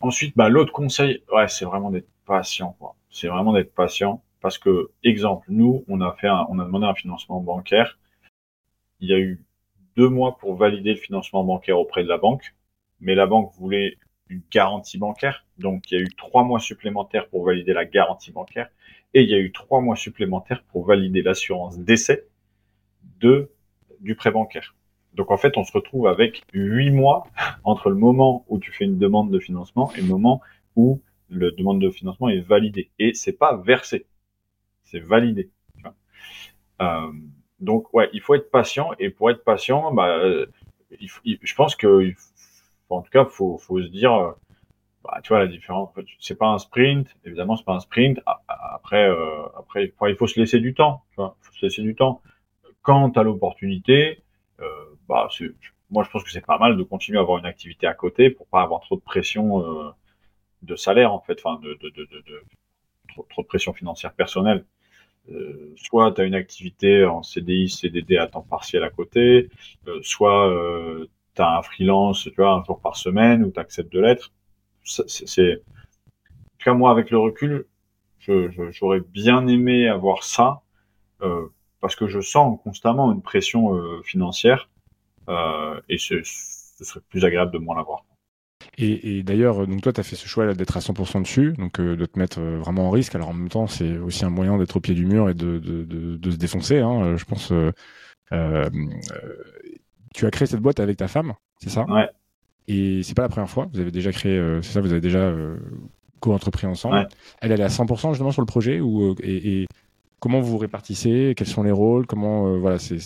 [0.01, 2.95] Ensuite, bah, l'autre conseil, ouais, c'est vraiment d'être patient, quoi.
[3.09, 6.95] C'est vraiment d'être patient parce que, exemple, nous, on a fait on a demandé un
[6.95, 7.99] financement bancaire.
[9.01, 9.43] Il y a eu
[9.97, 12.55] deux mois pour valider le financement bancaire auprès de la banque,
[13.01, 13.97] mais la banque voulait
[14.29, 15.47] une garantie bancaire.
[15.59, 18.69] Donc, il y a eu trois mois supplémentaires pour valider la garantie bancaire
[19.15, 22.25] et il y a eu trois mois supplémentaires pour valider l'assurance d'essai
[23.21, 23.51] de,
[24.01, 24.75] du prêt bancaire.
[25.15, 27.27] Donc, en fait, on se retrouve avec huit mois
[27.65, 30.41] entre le moment où tu fais une demande de financement et le moment
[30.77, 34.07] où le demande de financement est validé et c'est pas versé,
[34.85, 35.51] c'est validé.
[36.81, 37.13] Euh,
[37.61, 40.21] donc ouais, il faut être patient et pour être patient, bah,
[40.91, 42.13] je pense que
[42.93, 44.33] en tout cas, faut, faut se dire, euh,
[45.05, 45.91] bah, tu vois la différence.
[46.21, 48.21] C'est pas un sprint, évidemment, c'est pas un sprint.
[48.47, 51.05] Après, euh, après, il faut se laisser du temps.
[51.11, 52.23] Tu vois, faut se laisser du temps.
[52.83, 54.23] Quand tu as l'opportunité,
[54.61, 54.67] euh,
[55.09, 55.29] bah,
[55.91, 58.31] moi je pense que c'est pas mal de continuer à avoir une activité à côté
[58.31, 59.91] pour pas avoir trop de pression euh,
[60.63, 62.43] de salaire en fait, enfin de, de, de, de
[63.09, 64.65] trop, trop, de pression financière personnelle.
[65.31, 69.51] Euh, soit tu as une activité en CDI, CDD à temps partiel à côté,
[69.87, 73.61] euh, soit euh, tu as un freelance, tu vois, un jour par semaine où tu
[73.61, 74.33] acceptes de l'être.
[74.85, 77.67] C'est, en tout cas moi avec le recul,
[78.19, 80.63] j'aurais bien aimé avoir ça
[81.23, 81.49] euh,
[81.81, 84.69] parce que je sens constamment une pression euh, financière
[85.29, 88.05] euh, et ce serait plus agréable de moins l'avoir.
[88.79, 91.97] Et, d'ailleurs, donc toi, tu as fait ce choix d'être à 100% dessus, donc euh,
[91.97, 93.15] de te mettre euh, vraiment en risque.
[93.15, 95.59] Alors en même temps, c'est aussi un moyen d'être au pied du mur et de,
[95.59, 96.79] de, de, de se défoncer.
[96.79, 97.53] Hein, euh, je pense.
[100.15, 101.85] tu as créé cette boîte avec ta femme, c'est ça?
[101.85, 102.09] Ouais.
[102.69, 103.69] Et c'est pas la première fois.
[103.73, 105.33] Vous avez déjà créé, c'est ça, vous avez déjà
[106.21, 106.97] co-entrepris ensemble.
[106.97, 107.07] Ouais.
[107.41, 109.67] Elle, elle est à 100% justement sur le projet ou et, et,
[110.21, 111.35] comment vous vous répartissez?
[111.37, 112.07] Quels sont les rôles?
[112.07, 112.99] Comment voilà, c'est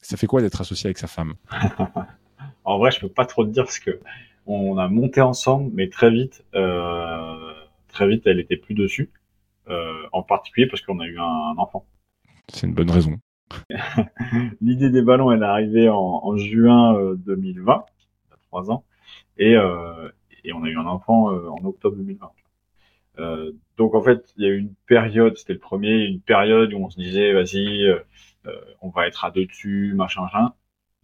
[0.00, 1.34] ça fait quoi d'être associé avec sa femme?
[2.64, 3.98] En vrai, je peux pas trop te dire parce que
[4.46, 7.54] on a monté ensemble, mais très vite, euh,
[7.88, 9.10] très vite, elle était plus dessus.
[9.70, 11.86] Euh, en particulier parce qu'on a eu un, enfant.
[12.48, 13.16] C'est une bonne raison.
[14.60, 17.76] L'idée des ballons, elle est arrivée en, juin 2020, euh,
[18.26, 18.84] il y a trois ans,
[19.38, 19.52] et,
[20.44, 22.30] et on a eu un enfant en octobre 2020.
[23.18, 26.72] Euh, donc en fait, il y a eu une période, c'était le premier, une période
[26.72, 28.00] où on se disait, vas-y, euh,
[28.80, 30.52] on va être à deux dessus, machin, machin.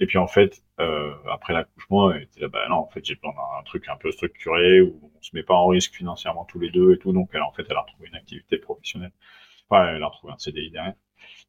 [0.00, 3.32] Et puis en fait, euh, après l'accouchement, était là, bah non, en fait, j'ai besoin
[3.32, 6.70] d'un truc un peu structuré où on se met pas en risque financièrement tous les
[6.70, 7.12] deux et tout.
[7.12, 9.12] Donc elle, en fait, elle a retrouvé une activité professionnelle.
[9.68, 10.94] Enfin, elle a retrouvé un CDI derrière.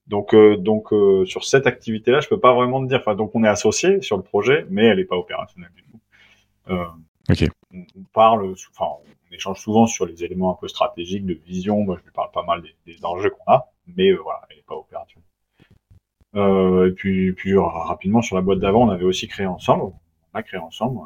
[0.07, 3.03] Donc, euh, donc euh, sur cette activité-là, je peux pas vraiment te dire.
[3.15, 5.99] Donc on est associé sur le projet, mais elle est pas opérationnelle du tout.
[6.69, 6.85] Euh.
[7.73, 11.81] On, on parle, enfin, on échange souvent sur les éléments un peu stratégiques de vision.
[11.83, 14.59] Moi, je lui parle pas mal des, des enjeux qu'on a, mais euh, voilà, elle
[14.59, 15.27] est pas opérationnelle.
[16.35, 19.83] Euh, et puis, puis rapidement sur la boîte d'avant, on avait aussi créé ensemble.
[20.33, 20.99] On a créé ensemble.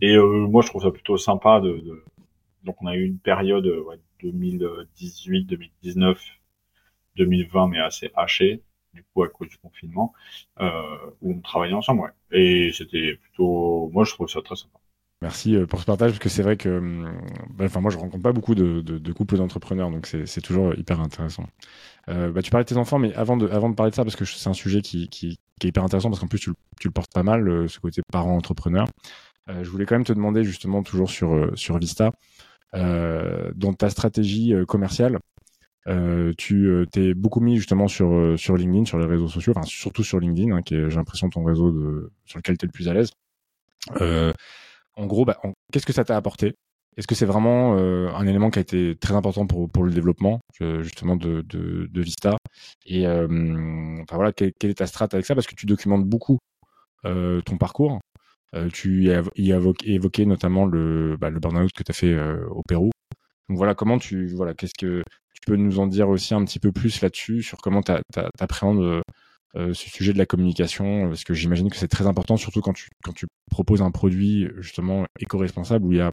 [0.00, 2.04] Et euh, moi, je trouve ça plutôt sympa de, de...
[2.64, 6.20] Donc, on a eu une période ouais, 2018, 2019,
[7.16, 8.62] 2020, mais assez hachée,
[8.96, 10.12] du coup, à cause du confinement,
[10.60, 10.70] euh,
[11.22, 12.12] où on travaillait ensemble.
[12.32, 13.90] Et c'était plutôt...
[13.92, 14.78] Moi, je trouve ça très sympa.
[15.22, 17.10] Merci euh, pour ce partage, parce que c'est vrai que, hum,
[17.50, 21.44] bah, enfin, moi, je rencontre pas beaucoup de, couples d'entrepreneurs, donc c'est toujours hyper intéressant.
[22.08, 24.04] Euh, bah, tu parlais de tes enfants, mais avant de, avant de parler de ça,
[24.04, 26.52] parce que c'est un sujet qui, qui, est hyper intéressant, parce qu'en plus, tu,
[26.84, 28.86] le portes pas mal, euh, ce côté parent-entrepreneur.
[29.48, 32.12] Euh, je voulais quand même te demander, justement, toujours sur, euh, sur Vista,
[32.74, 35.18] dans ta stratégie commerciale,
[36.36, 40.20] tu t'es beaucoup mis justement sur, sur LinkedIn, sur les réseaux sociaux, enfin, surtout sur
[40.20, 42.88] LinkedIn, hein, qui est, j'ai l'impression, ton réseau de, sur lequel tu es le plus
[42.88, 43.10] à l'aise.
[44.00, 44.32] Euh,
[44.94, 45.38] en gros, bah,
[45.72, 46.54] qu'est-ce que ça t'a apporté?
[46.96, 49.92] Est-ce que c'est vraiment euh, un élément qui a été très important pour, pour le
[49.92, 52.36] développement euh, justement de, de, de, Vista?
[52.86, 53.26] Et euh,
[54.02, 55.34] enfin voilà, quelle, est ta strat avec ça?
[55.34, 56.38] Parce que tu documentes beaucoup
[57.04, 58.00] euh, ton parcours.
[58.54, 62.14] Euh, tu y as, as évoqué, notamment le, bah, le burn-out que tu as fait
[62.14, 62.90] euh, au Pérou.
[63.48, 65.02] Donc voilà, comment tu voilà, qu'est-ce que
[65.46, 67.92] peux nous en dire aussi un petit peu plus là-dessus sur comment tu
[68.38, 69.02] appréhendes
[69.54, 72.74] euh, ce sujet de la communication, parce que j'imagine que c'est très important, surtout quand
[72.74, 76.10] tu, quand tu proposes un produit justement éco-responsable où il y a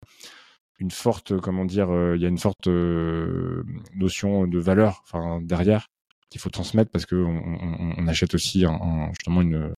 [0.80, 5.04] une forte, comment dire, il y a une forte notion de valeur,
[5.42, 5.88] derrière
[6.30, 8.66] qu'il faut transmettre parce que on, achète aussi
[9.10, 9.74] justement une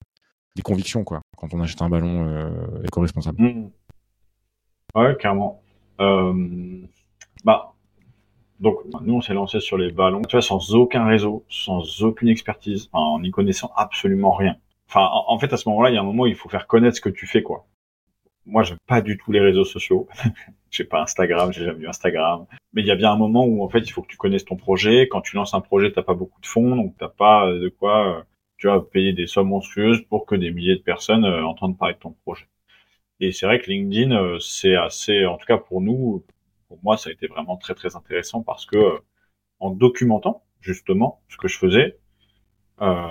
[0.55, 3.41] des convictions quoi quand on achète un ballon éco-responsable.
[3.41, 3.71] Mmh.
[4.95, 5.61] Ouais, clairement.
[5.97, 7.74] bah
[8.59, 12.29] donc, nous, on s'est lancé sur les ballons, tu vois, sans aucun réseau, sans aucune
[12.29, 14.55] expertise, en n'y connaissant absolument rien.
[14.87, 16.67] Enfin, en, fait, à ce moment-là, il y a un moment où il faut faire
[16.67, 17.65] connaître ce que tu fais, quoi.
[18.45, 20.07] Moi, j'aime pas du tout les réseaux sociaux.
[20.71, 22.45] j'ai pas Instagram, j'ai jamais eu Instagram.
[22.73, 24.45] Mais il y a bien un moment où, en fait, il faut que tu connaisses
[24.45, 25.07] ton projet.
[25.09, 28.19] Quand tu lances un projet, t'as pas beaucoup de fonds, donc t'as pas de quoi,
[28.19, 28.21] euh,
[28.57, 31.95] tu vois, payer des sommes monstrueuses pour que des milliers de personnes euh, entendent parler
[31.95, 32.47] de ton projet.
[33.19, 36.23] Et c'est vrai que LinkedIn, euh, c'est assez, en tout cas pour nous,
[36.67, 38.99] pour moi, ça a été vraiment très très intéressant parce que euh,
[39.59, 41.97] en documentant justement ce que je faisais,
[42.81, 43.07] euh,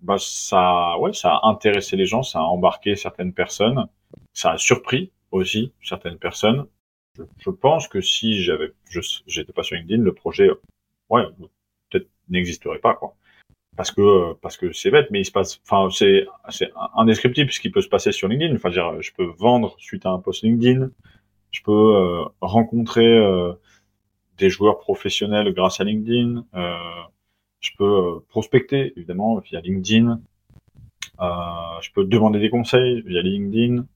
[0.00, 3.86] bah ça, ouais, ça a intéressé les gens, ça a embarqué certaines personnes,
[4.32, 6.66] ça a surpris aussi certaines personnes.
[7.38, 8.72] Je, pense que si j'avais,
[9.26, 10.50] j'étais pas sur LinkedIn, le projet,
[11.10, 11.22] ouais,
[11.90, 13.16] peut-être n'existerait pas quoi.
[13.76, 17.60] Parce que parce que c'est bête, mais il se passe, enfin c'est c'est indescriptible ce
[17.60, 18.54] qui peut se passer sur LinkedIn.
[18.54, 20.90] Enfin, dire, je peux vendre suite à un post LinkedIn,
[21.54, 23.52] je peux euh, rencontrer euh,
[24.38, 26.44] des joueurs professionnels grâce à LinkedIn.
[26.54, 26.76] Euh,
[27.60, 30.20] je peux prospecter évidemment via LinkedIn.
[31.20, 33.86] je peux demander des conseils via LinkedIn.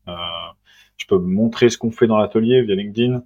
[0.97, 3.25] je peux montrer ce qu'on fait dans l'atelier via LinkedIn.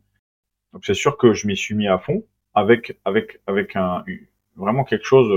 [0.72, 4.02] Donc c'est sûr que je m'y suis mis à fond avec avec avec un
[4.56, 5.30] vraiment quelque chose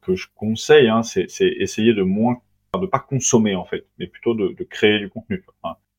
[0.00, 2.40] que je conseille, hein, c'est essayer de moins
[2.80, 5.44] de pas consommer en fait, mais plutôt de, de créer du contenu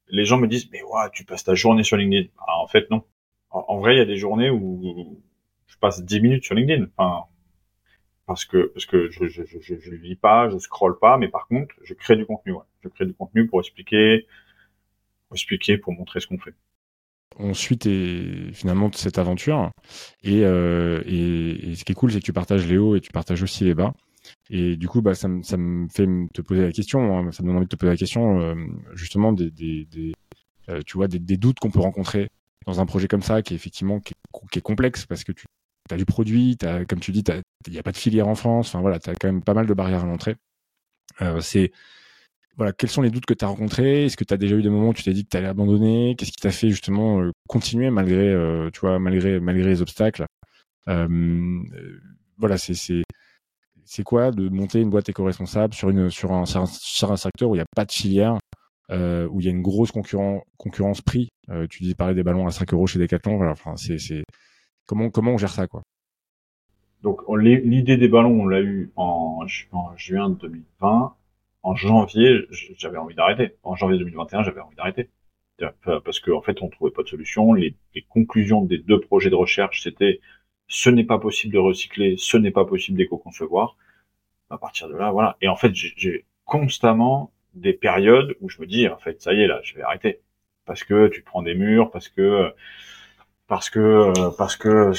[0.10, 2.30] les gens me disent, mais ouais, tu passes ta journée sur LinkedIn.
[2.40, 3.04] Ah, en fait, non.
[3.50, 5.22] En, vrai, il y a des journées où
[5.68, 6.88] je passe 10 minutes sur LinkedIn.
[6.98, 7.26] Enfin,
[8.26, 11.48] parce que parce que je je, je, je, lis pas, je scrolle pas, mais par
[11.48, 12.54] contre, je crée du contenu.
[12.82, 14.28] Je crée du contenu pour expliquer,
[15.28, 16.54] pour expliquer, pour montrer ce qu'on fait.
[17.40, 17.80] On suit
[18.54, 19.72] finalement cette aventure
[20.22, 23.02] et, euh, et, et, ce qui est cool, c'est que tu partages les hauts et
[23.02, 23.94] tu partages aussi les bas.
[24.50, 27.48] Et du coup, bah, ça, ça me fait te poser la question, hein, ça me
[27.48, 28.56] donne envie de te poser la question, euh,
[28.94, 30.14] justement, des, des, des
[30.70, 32.30] euh, tu vois, des, des doutes qu'on peut rencontrer
[32.66, 34.14] dans un projet comme ça, qui est effectivement qui
[34.56, 35.46] est, complexe parce que tu
[35.90, 37.24] as du produit, as, comme tu dis,
[37.68, 39.54] il n'y a pas de filière en France, enfin voilà, tu as quand même pas
[39.54, 40.36] mal de barrières à l'entrée.
[41.22, 41.72] Euh, c'est
[42.56, 44.06] voilà, quels sont les doutes que tu as rencontrés?
[44.06, 45.48] Est-ce que tu as déjà eu des moments où tu t'es dit que tu allais
[45.48, 46.16] abandonner?
[46.18, 50.26] Qu'est-ce qui t'a fait justement euh, continuer malgré, euh, tu vois, malgré, malgré les obstacles?
[50.86, 53.04] Voilà, c'est c'est
[54.02, 57.62] quoi de monter une boîte éco-responsable sur, sur, un, sur un secteur où il n'y
[57.62, 58.40] a pas de filière,
[58.90, 61.30] euh, où il y a une grosse concurrence prix?
[61.50, 63.48] Euh, Tu dis parler des ballons à 5 euros chez Decathlon.
[63.48, 64.24] Enfin, c'est, c'est...
[64.88, 65.84] Comment, comment on gère ça quoi?
[67.04, 71.14] Donc l'idée des ballons, on l'a eu en, en juin 2020.
[71.62, 73.58] En janvier, j'avais envie d'arrêter.
[73.62, 75.10] En janvier 2021, j'avais envie d'arrêter
[75.84, 77.54] parce qu'en en fait, on trouvait pas de solution.
[77.54, 80.20] Les, les, conclusions des deux projets de recherche, c'était
[80.74, 83.78] ce n'est pas possible de recycler, ce n'est pas possible d'éco-concevoir.
[84.50, 85.38] À partir de là, voilà.
[85.42, 89.42] Et en fait, j'ai constamment des périodes où je me dis, en fait, ça y
[89.42, 90.22] est, là, je vais arrêter.
[90.66, 92.52] Parce que tu prends des murs, parce que,
[93.48, 94.92] parce que, parce que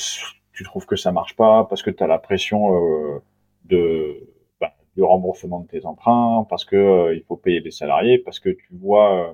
[0.52, 3.18] tu trouves que ça marche pas, parce que tu as la pression euh,
[3.64, 8.18] de, ben, du remboursement de tes emprunts, parce que euh, il faut payer des salariés,
[8.18, 9.32] parce que tu vois euh,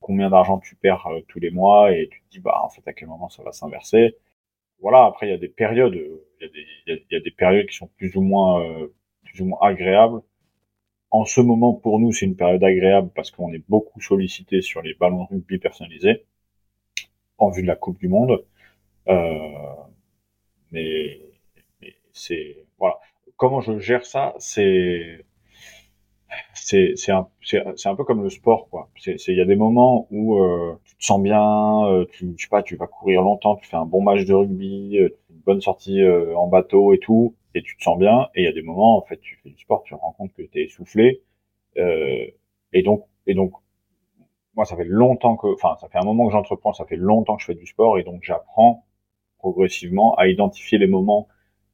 [0.00, 2.92] combien d'argent tu perds tous les mois et tu te dis, bah, en fait, à
[2.92, 4.16] quel moment ça va s'inverser
[4.80, 8.14] voilà, après il y a des périodes, il y a des, périodes qui sont plus
[8.16, 8.88] ou moins, euh,
[9.24, 10.20] plus ou moins agréables.
[11.10, 14.82] En ce moment, pour nous, c'est une période agréable parce qu'on est beaucoup sollicité sur
[14.82, 16.24] les ballons rugby personnalisés
[17.38, 18.44] en vue de la Coupe du Monde.
[19.08, 19.48] Euh,
[20.72, 21.20] mais,
[21.80, 22.98] mais c'est voilà.
[23.36, 25.24] Comment je gère ça C'est
[26.54, 28.88] c'est c'est un c'est un peu comme le sport quoi.
[28.96, 32.42] C'est il y a des moments où euh, tu te sens bien, euh, tu je
[32.42, 35.40] sais pas, tu vas courir longtemps, tu fais un bon match de rugby, euh, une
[35.40, 38.28] bonne sortie euh, en bateau et tout, et tu te sens bien.
[38.34, 40.12] Et il y a des moments en fait, tu fais du sport, tu te rends
[40.12, 41.22] compte que tu es essoufflé,
[41.76, 43.52] et donc et donc
[44.54, 47.36] moi ça fait longtemps que, enfin ça fait un moment que j'entreprends, ça fait longtemps
[47.36, 48.86] que je fais du sport, et donc j'apprends
[49.38, 51.28] progressivement à identifier les moments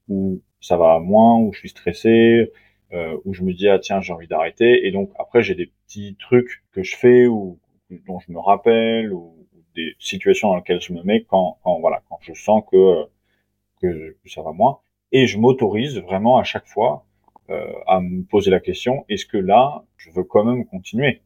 [0.08, 2.52] où ça va moins, où je suis stressé,
[2.92, 4.86] euh, où je me dis ah tiens j'ai envie d'arrêter.
[4.86, 7.58] Et donc après j'ai des petits trucs que je fais ou
[8.06, 9.36] dont je me rappelle ou,
[9.74, 13.06] des situations dans lesquelles je me mets quand, quand voilà quand je sens que,
[13.80, 14.80] que, ça va moins.
[15.12, 17.06] Et je m'autorise vraiment à chaque fois
[17.48, 21.22] euh, à me poser la question est-ce que là je veux quand même continuer?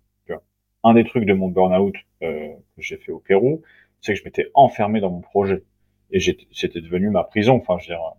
[0.85, 3.63] Un des trucs de mon burn-out euh, que j'ai fait au Pérou
[4.01, 5.65] c'est que je m'étais enfermé dans mon projet.
[6.13, 6.21] Et
[6.53, 8.13] c'était devenu ma prison enfin je veux dire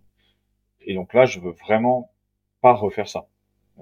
[0.81, 2.11] et donc là je veux vraiment
[2.59, 3.29] pas refaire ça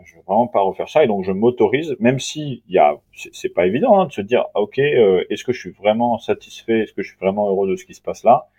[0.04, 2.98] je veux vraiment pas refaire ça et donc je m'autorise, même si il y a,
[3.32, 6.18] c'est pas évident hein, de se dire, ah, ok, euh, est-ce que je suis vraiment
[6.18, 8.50] satisfait, est-ce que je suis vraiment heureux de ce qui se passe là?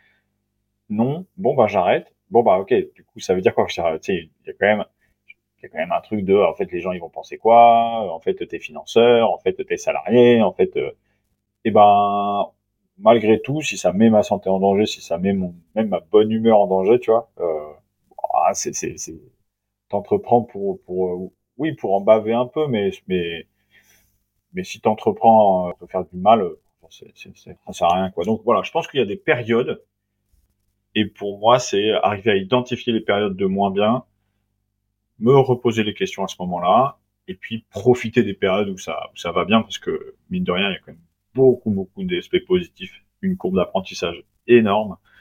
[0.89, 2.15] Non, bon bah j'arrête.
[2.31, 4.07] Bon bah ok, du coup ça veut dire quoi j'arrête?
[4.09, 4.85] Il y a quand même,
[5.59, 7.39] il y a quand même un truc de, en fait les gens ils vont penser
[7.39, 8.13] quoi?
[8.13, 10.91] En fait t'es financeur, en fait t'es salarié, en fait, euh,
[11.65, 12.51] et ben
[12.99, 16.01] malgré tout, si ça met ma santé en danger, si ça met mon, même ma
[16.01, 17.73] bonne humeur en danger, tu vois, euh,
[18.35, 18.73] ah, c'est,
[19.89, 23.47] t'entreprends pour, pour, euh, oui, pour en baver un peu, mais, mais,
[24.53, 26.49] mais si t'entreprends pour faire du mal,
[26.91, 28.25] c'est, c'est, ça sert à rien, quoi.
[28.25, 29.83] Donc voilà, je pense qu'il y a des périodes,
[30.95, 34.05] et pour moi, c'est arriver à identifier les périodes de moins bien,
[35.19, 39.17] me reposer les questions à ce moment-là, et puis profiter des périodes où ça, où
[39.17, 41.01] ça va bien, parce que mine de rien, il y a quand même
[41.35, 45.16] beaucoup, beaucoup d'aspects positifs, une courbe d'apprentissage énorme, euh,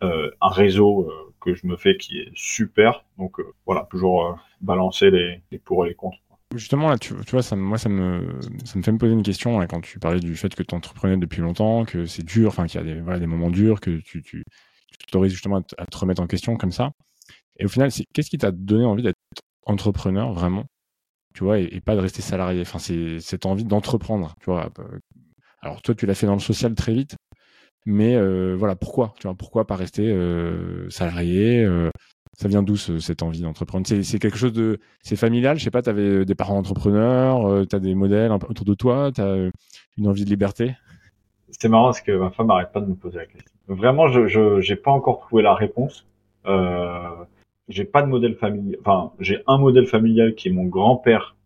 [0.00, 3.04] un réseau euh, que je me fais qui est super.
[3.18, 6.18] Donc euh, voilà, toujours euh, balancer les, les, pour et les contre.
[6.54, 9.58] Justement, là, tu, vois, ça, moi, ça me, ça me fait me poser une question
[9.66, 12.80] quand tu parlais du fait que tu entreprenais depuis longtemps, que c'est dur, enfin, qu'il
[12.80, 14.44] y a des, voilà, des moments durs, que tu, tu,
[14.98, 16.92] t'autorises justement à, à, te remettre en question comme ça.
[17.58, 19.18] Et au final, qu'est-ce qui t'a donné envie d'être
[19.66, 20.64] entrepreneur vraiment,
[21.34, 24.70] tu vois, et, et, pas de rester salarié Enfin, c'est cette envie d'entreprendre, tu vois.
[25.60, 27.16] Alors toi, tu l'as fait dans le social très vite,
[27.86, 31.90] mais euh, voilà, pourquoi Tu vois, pourquoi pas rester euh, salarié euh,
[32.34, 33.86] Ça vient d'où cette envie d'entreprendre?
[33.86, 35.58] C'est quelque chose de, c'est familial?
[35.58, 39.10] Je sais pas, tu avais des parents entrepreneurs, tu as des modèles autour de toi,
[39.14, 39.50] tu as
[39.96, 40.74] une envie de liberté?
[41.50, 43.50] C'était marrant parce que ma femme n'arrête pas de me poser la question.
[43.68, 46.06] Vraiment, je j'ai pas encore trouvé la réponse.
[46.46, 47.24] Euh,
[47.68, 48.78] j'ai pas de modèle familial.
[48.80, 51.37] Enfin, j'ai un modèle familial qui est mon grand-père euh,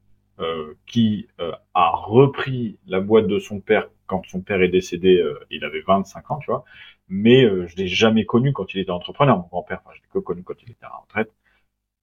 [0.87, 5.38] qui euh, a repris la boîte de son père quand son père est décédé, euh,
[5.51, 6.64] il avait 25 ans, tu vois.
[7.09, 9.37] Mais je l'ai jamais connu quand il était entrepreneur.
[9.37, 11.33] Mon grand-père, enfin, je l'ai que connu quand il était à la retraite.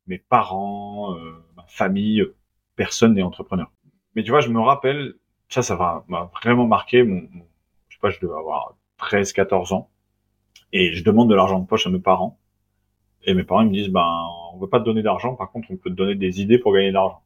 [0.08, 1.16] Mes parents,
[1.56, 2.24] ma famille,
[2.76, 3.72] personne n'est entrepreneur.
[4.16, 5.16] Mais tu vois, je me rappelle,
[5.50, 7.04] ça, ça m'a vraiment marqué.
[7.04, 7.22] Mon,
[7.90, 9.90] je sais pas, je devais avoir 13, 14 ans,
[10.74, 12.40] et je demande de l'argent de poche à mes parents.
[13.24, 15.70] Et mes parents ils me disent, ben, on veut pas te donner d'argent, par contre,
[15.72, 17.24] on peut te donner des idées pour gagner de l'argent.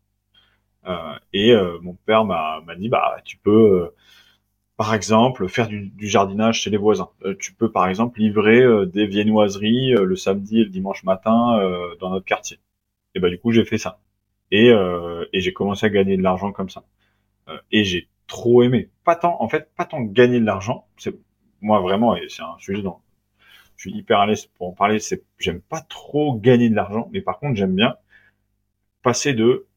[0.85, 3.95] Euh, et euh, mon père m'a dit bah tu peux euh,
[4.77, 7.09] par exemple faire du, du, jardinage chez les voisins.
[7.39, 11.59] tu peux par exemple livrer des viennoiseries le samedi et le dimanche matin
[11.99, 12.59] dans notre quartier.
[13.15, 13.99] Et bah du coup j'ai fait ça
[14.51, 14.69] et,
[15.33, 16.83] et j'ai commencé à gagner de l'argent comme ça.
[17.71, 18.89] et j'ai trop aimé.
[19.05, 20.87] Pas tant en fait pas tant gagner de l'argent.
[20.97, 21.15] C'est
[21.61, 22.97] moi vraiment et c'est un sujet dont
[23.77, 24.99] je suis hyper à l'aise pour en parler.
[24.99, 27.95] C'est j'aime pas trop gagner de l'argent, mais par contre j'aime bien
[29.03, 29.67] passer de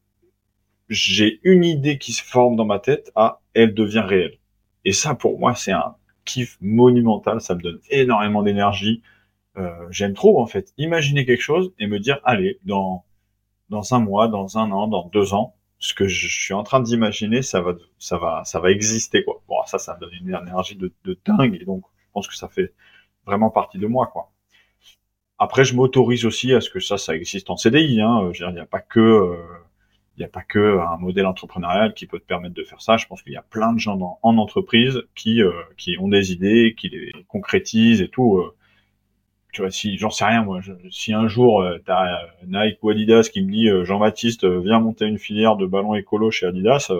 [0.89, 4.37] j'ai une idée qui se forme dans ma tête à elle devient réelle.
[4.85, 5.95] Et ça, pour moi, c'est un
[6.25, 7.41] kiff monumental.
[7.41, 9.01] Ça me donne énormément d'énergie.
[9.57, 13.05] Euh, J'aime trop, en fait, imaginer quelque chose et me dire, allez, dans,
[13.69, 16.79] dans un mois, dans un an, dans deux ans, ce que je suis en train
[16.79, 19.41] d'imaginer, ça va, ça va, ça va exister, quoi.
[19.47, 21.57] Bon, ça, ça me donne une énergie de, de dingue.
[21.61, 22.73] Et donc, je pense que ça fait
[23.25, 24.31] vraiment partie de moi, quoi.
[25.39, 28.01] Après, je m'autorise aussi à ce que ça, ça existe en CDI.
[28.01, 28.31] Hein.
[28.39, 29.37] Il n'y a pas que euh,
[30.17, 32.97] il n'y a pas que un modèle entrepreneurial qui peut te permettre de faire ça.
[32.97, 36.31] Je pense qu'il y a plein de gens en entreprise qui euh, qui ont des
[36.31, 38.37] idées, qui les concrétisent et tout.
[38.37, 38.55] Euh.
[39.53, 42.89] tu vois, si j'en sais rien moi, si un jour euh, tu as Nike ou
[42.89, 46.91] Adidas qui me dit Jean-Baptiste viens monter une filière de ballons écolo chez Adidas,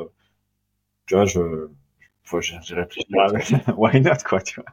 [1.07, 1.69] tu vois, je
[2.23, 3.07] faut j'ai réfléchi
[3.77, 4.71] why not quoi, tu vois.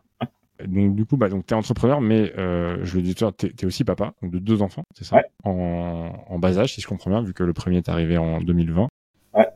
[0.67, 3.65] Donc, du coup, bah, donc, tu es entrepreneur, mais euh, je le dis, tu es,
[3.65, 5.23] aussi papa donc de deux enfants, c'est ça?
[5.45, 8.41] En, en, bas âge, si je comprends bien, vu que le premier est arrivé en
[8.41, 8.89] 2020.
[9.35, 9.49] Ouais.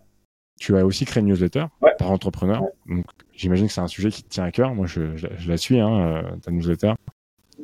[0.59, 1.93] Tu as aussi créé une newsletter ouais.
[1.99, 2.63] par entrepreneur.
[2.87, 4.75] Donc, j'imagine que c'est un sujet qui te tient à cœur.
[4.75, 6.95] Moi, je, je, je la suis, hein, euh, ta newsletter.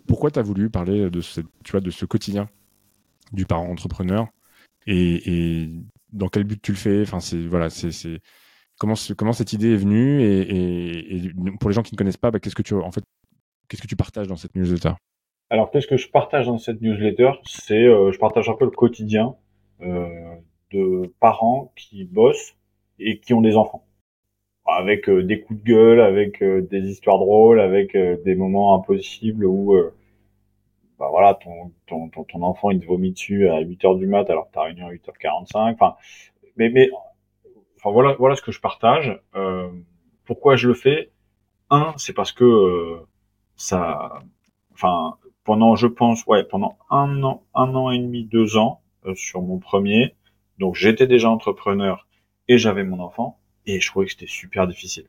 [0.07, 2.49] Pourquoi tu as voulu parler de, ce, tu vois, de ce quotidien
[3.33, 4.29] du parent entrepreneur?
[4.87, 5.71] Et, et
[6.13, 7.03] dans quel but tu le fais?
[7.03, 8.21] Enfin, c'est voilà, c'est
[8.79, 10.23] comment, comment cette idée est venue?
[10.23, 12.91] Et, et, et, pour les gens qui ne connaissent pas, bah, qu'est-ce que tu en
[12.91, 13.05] fait
[13.69, 14.93] Qu'est-ce que tu partages dans cette newsletter?
[15.51, 17.33] Alors, qu'est-ce que je partage dans cette newsletter?
[17.45, 19.37] C'est, euh, je partage un peu le quotidien
[19.83, 20.35] euh,
[20.73, 22.57] de parents qui bossent
[22.99, 23.85] et qui ont des enfants,
[24.67, 28.75] avec euh, des coups de gueule, avec euh, des histoires drôles, avec euh, des moments
[28.75, 29.77] impossibles où,
[30.99, 34.07] bah voilà, ton, ton, ton, ton, enfant il te vomit dessus à 8 heures du
[34.07, 35.75] mat alors que ta réunion à 8h45.
[35.75, 35.97] Enfin,
[36.57, 36.89] mais, mais,
[37.79, 39.21] enfin voilà, voilà ce que je partage.
[40.25, 41.11] pourquoi je le fais?
[41.71, 43.01] Un, c'est parce que
[43.57, 44.23] ça,
[44.73, 49.15] enfin, pendant, je pense, ouais, pendant un an, un an et demi, deux ans euh,
[49.15, 50.15] sur mon premier.
[50.59, 52.07] Donc j'étais déjà entrepreneur
[52.49, 55.07] et j'avais mon enfant et je trouvais que c'était super difficile.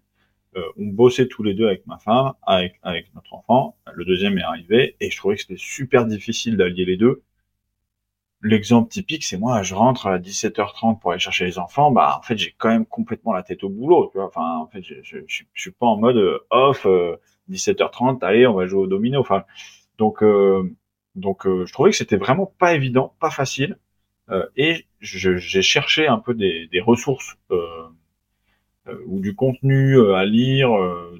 [0.55, 3.75] Euh, on bossait tous les deux avec ma femme, avec, avec notre enfant.
[3.93, 7.23] Le deuxième est arrivé et je trouvais que c'était super difficile d'allier les deux.
[8.45, 12.21] L'exemple typique, c'est moi, je rentre à 17h30 pour aller chercher les enfants, bah en
[12.21, 14.27] fait j'ai quand même complètement la tête au boulot, tu vois.
[14.27, 16.85] Enfin, en fait, je, je, je, suis pas en mode euh, off,
[17.49, 19.19] 17h30, euh, allez, on va jouer au domino.
[19.19, 19.43] Enfin,
[19.97, 20.63] donc euh,
[21.15, 23.77] donc je trouvais que c'était vraiment pas évident, pas facile,
[24.57, 27.37] et j'ai cherché un peu des, des ressources
[29.07, 30.71] ou du contenu à lire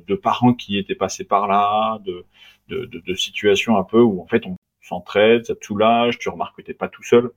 [0.07, 2.26] de parents qui étaient passés par là, de,
[2.67, 4.57] de, de situations un peu où en fait on
[4.88, 7.32] s'entraide, ça te soulage, tu remarques que t'es pas tout seul.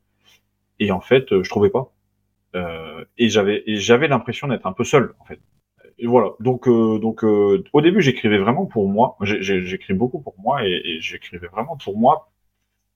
[0.80, 1.92] Et en fait, euh, je trouvais pas.
[2.54, 5.40] Euh, et j'avais j'avais l'impression d'être un peu seul en fait.
[5.98, 6.30] Et voilà.
[6.40, 9.16] Donc euh, donc euh, au début j'écrivais vraiment pour moi.
[9.22, 12.30] J'écris beaucoup pour moi et, et j'écrivais vraiment pour moi.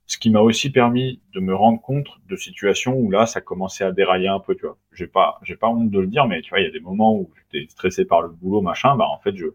[0.06, 3.84] Ce qui m'a aussi permis de me rendre compte de situations où là ça commençait
[3.84, 4.54] à dérailler un peu.
[4.56, 4.78] Tu vois.
[4.92, 6.80] J'ai pas j'ai pas honte de le dire, mais tu vois il y a des
[6.80, 8.96] moments où j'étais stressé par le boulot machin.
[8.96, 9.46] Bah en fait je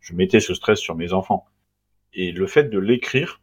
[0.00, 1.46] je mettais ce stress sur mes enfants.
[2.14, 3.40] Et le fait de l'écrire,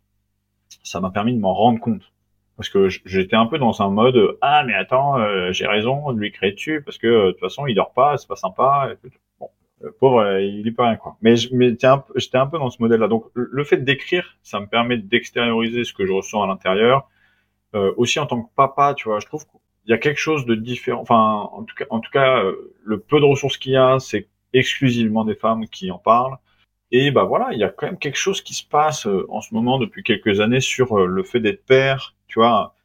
[0.84, 2.12] ça m'a permis de m'en rendre compte.
[2.58, 6.20] Parce que j'étais un peu dans un mode ah mais attends euh, j'ai raison de
[6.20, 8.92] lui créer dessus parce que euh, de toute façon il dort pas c'est pas sympa
[9.40, 9.50] bon
[9.80, 11.18] le pauvre euh, il est pas rien quoi.
[11.22, 14.98] Mais j'étais un, peu dans ce modèle là donc le fait d'écrire ça me permet
[14.98, 17.10] d'extérioriser ce que je ressens à l'intérieur.
[17.96, 20.54] Aussi en tant que papa tu vois je trouve qu'il y a quelque chose de
[20.54, 21.02] différent.
[21.02, 22.44] Enfin en tout cas
[22.84, 26.38] le peu de ressources qu'il y a c'est exclusivement des femmes qui en parlent
[26.92, 29.42] et bah voilà, il y a quand même quelque chose qui se passe euh, en
[29.42, 32.16] ce moment depuis quelques années sur euh, le fait d'être père.
[32.28, 32.76] Tu vois,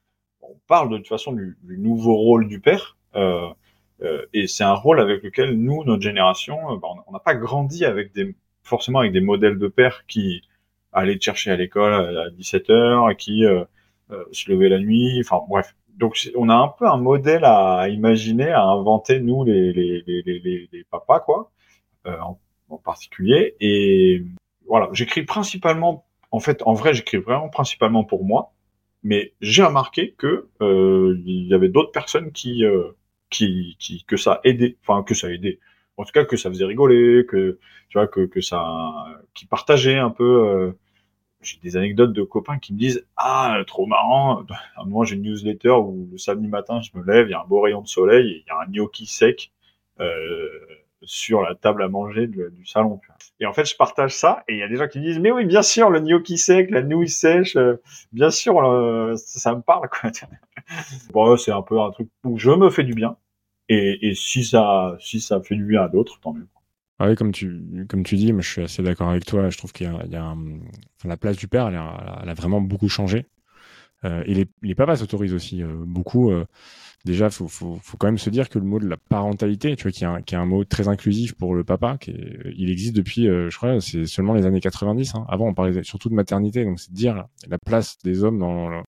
[0.42, 3.48] on parle de toute façon du, du nouveau rôle du père, euh,
[4.02, 7.34] euh, et c'est un rôle avec lequel nous, notre génération, euh, bah, on n'a pas
[7.34, 10.42] grandi avec des forcément avec des modèles de père qui
[10.92, 13.44] allaient te chercher à l'école à 17 heures, qui
[14.32, 15.20] se levaient la nuit.
[15.20, 19.72] Enfin bref, donc on a un peu un modèle à imaginer, à inventer nous les
[19.72, 21.50] les les les, papas quoi.
[22.06, 22.16] Euh,
[22.68, 23.54] en particulier.
[23.60, 24.22] Et
[24.66, 28.52] voilà, j'écris principalement, en fait, en vrai, j'écris vraiment principalement pour moi.
[29.02, 32.90] Mais j'ai remarqué que euh, il y avait d'autres personnes qui, euh,
[33.30, 35.60] qui, qui, que ça aidait, enfin que ça aidait.
[35.96, 37.58] En tout cas, que ça faisait rigoler, que
[37.88, 38.64] tu vois, que, que ça,
[39.34, 40.48] qui partageait un peu.
[40.48, 40.72] Euh,
[41.42, 44.44] j'ai des anecdotes de copains qui me disent ah trop marrant.
[44.84, 47.46] Moi j'ai une newsletter où le samedi matin je me lève, il y a un
[47.46, 49.52] beau rayon de soleil, il y a un gnocchi sec.
[50.00, 50.48] Euh,
[51.06, 53.00] sur la table à manger du salon.
[53.40, 55.30] Et en fait, je partage ça, et il y a des gens qui disent, mais
[55.30, 57.76] oui, bien sûr, le gnocchi sec, la nouille sèche, euh,
[58.12, 60.10] bien sûr, euh, ça, me parle, quoi.
[61.12, 63.16] bon, c'est un peu un truc où je me fais du bien,
[63.68, 66.46] et, et si ça, si ça fait du bien à d'autres, tant mieux.
[66.98, 69.50] Ah oui, comme tu, comme tu dis, moi, je suis assez d'accord avec toi.
[69.50, 72.34] Je trouve qu'il y a, il y a enfin, la place du père, elle a
[72.34, 73.26] vraiment beaucoup changé.
[74.06, 76.30] Euh, et les, les papas s'autorisent aussi euh, beaucoup.
[76.30, 76.44] Euh,
[77.04, 79.84] déjà, faut, faut, faut, quand même se dire que le mot de la parentalité, tu
[79.84, 82.14] vois, qui est un, qui est un mot très inclusif pour le papa, qui
[82.56, 85.14] il existe depuis, je crois, c'est seulement les années 90.
[85.14, 85.26] Hein.
[85.28, 88.82] Avant, on parlait surtout de maternité, donc c'est de dire la place des hommes dans,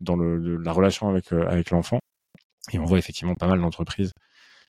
[0.00, 2.00] dans le, la relation avec, avec l'enfant.
[2.72, 4.12] Et on voit effectivement pas mal d'entreprises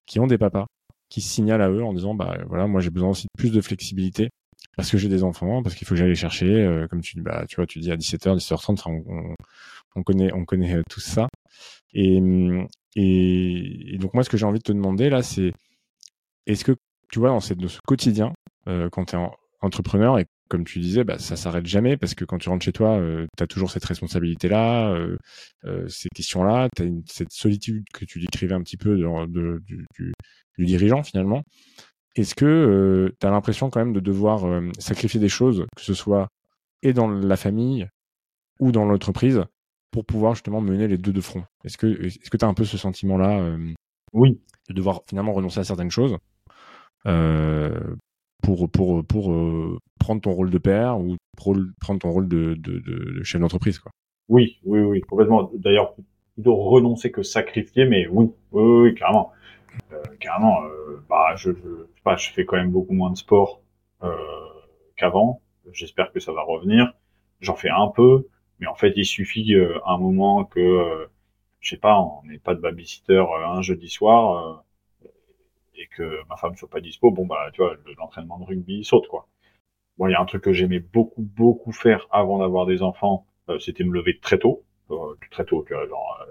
[0.05, 0.65] qui ont des papas
[1.09, 3.61] qui signalent à eux en disant bah voilà moi j'ai besoin aussi de plus de
[3.61, 4.31] flexibilité
[4.75, 7.45] parce que j'ai des enfants parce qu'il faut que j'aille les chercher comme tu bah
[7.47, 9.35] tu vois tu dis à 17h 17h30 on, on
[10.01, 11.27] connaît, on connaît euh, tout ça.
[11.93, 12.19] Et,
[12.95, 15.53] et, donc moi, ce que j'ai envie de te demander là, c'est
[16.47, 16.75] est-ce que
[17.11, 17.53] tu vois dans, ce
[17.85, 18.33] quotidien,
[18.67, 19.19] euh, quand tu es
[19.61, 22.73] entrepreneur et comme tu disais, bah, ça s'arrête jamais parce que quand tu rentres chez
[22.73, 24.97] toi, euh, tu as toujours cette responsabilité-là,
[25.87, 30.13] ces questions-là, tu as cette solitude que tu décrivais un petit peu du, du,
[30.65, 31.43] dirigeant finalement.
[32.15, 36.27] Est-ce que tu as l'impression quand même de devoir sacrifier des choses, que ce soit
[36.83, 37.87] et dans la famille
[38.59, 39.43] ou dans l'entreprise,
[39.93, 41.43] pour pouvoir justement mener les deux de front.
[41.63, 43.73] Est-ce que est-ce que tu as un peu ce sentiment-là euh,
[44.11, 44.41] Oui.
[44.67, 46.17] De devoir finalement renoncer à certaines choses
[47.05, 47.95] euh,
[48.41, 52.55] pour, pour, pour euh, prendre ton rôle de père ou pour prendre ton rôle de,
[52.55, 53.91] de, de, chef d'entreprise quoi?
[54.29, 55.51] Oui, oui, oui, complètement.
[55.53, 55.95] D'ailleurs,
[56.33, 59.31] plutôt renoncer que sacrifier, mais oui, oui, oui, carrément.
[60.19, 63.61] Carrément, euh, bah, je, je, pas, je fais quand même beaucoup moins de sport
[64.97, 65.41] qu'avant.
[65.71, 66.93] J'espère que ça va revenir.
[67.41, 68.27] J'en fais un peu.
[68.64, 71.07] Mais en fait, il suffit euh, un moment que, euh,
[71.59, 74.64] je sais pas, on n'est pas de babysitter euh, un jeudi soir
[75.76, 79.07] et que ma femme soit pas dispo, bon bah tu vois, l'entraînement de rugby saute
[79.09, 79.28] quoi.
[79.97, 83.28] Bon, il y a un truc que j'aimais beaucoup beaucoup faire avant d'avoir des enfants,
[83.59, 84.64] c'était me lever très tôt,
[85.32, 86.26] très tôt, genre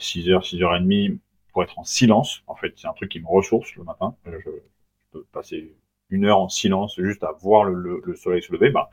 [0.00, 1.18] 6h, 6h30
[1.52, 2.42] pour être en silence.
[2.48, 4.16] En fait, c'est un truc qui me ressource le matin.
[4.26, 4.50] Je,
[5.12, 5.76] peux passer
[6.08, 8.70] une heure en silence juste à voir le, le, le soleil se lever.
[8.70, 8.90] Bah,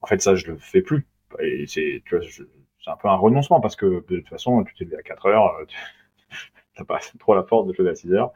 [0.00, 1.07] en fait, ça, je le fais plus
[1.40, 4.74] et c'est, tu vois, c'est un peu un renoncement parce que de toute façon, tu
[4.74, 5.76] t'es levé à 4 heures, euh, tu
[6.78, 8.32] n'as pas trop la force de te lever à 6 heures.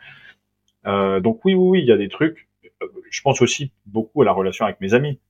[0.87, 2.49] Euh, donc oui, oui, oui, il y a des trucs.
[2.83, 5.21] Euh, je pense aussi beaucoup à la relation avec mes amis.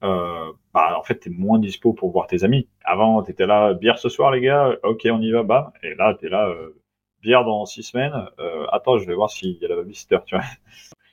[0.00, 2.68] bah, en fait, t'es moins dispo pour voir tes amis.
[2.84, 5.72] Avant, t'étais là, bière ce soir, les gars, ok, on y va, bam.
[5.82, 6.54] Et là, t'es là,
[7.22, 8.14] bière dans six semaines,
[8.72, 10.44] attends, je vais voir s'il y a la babysitter, tu vois.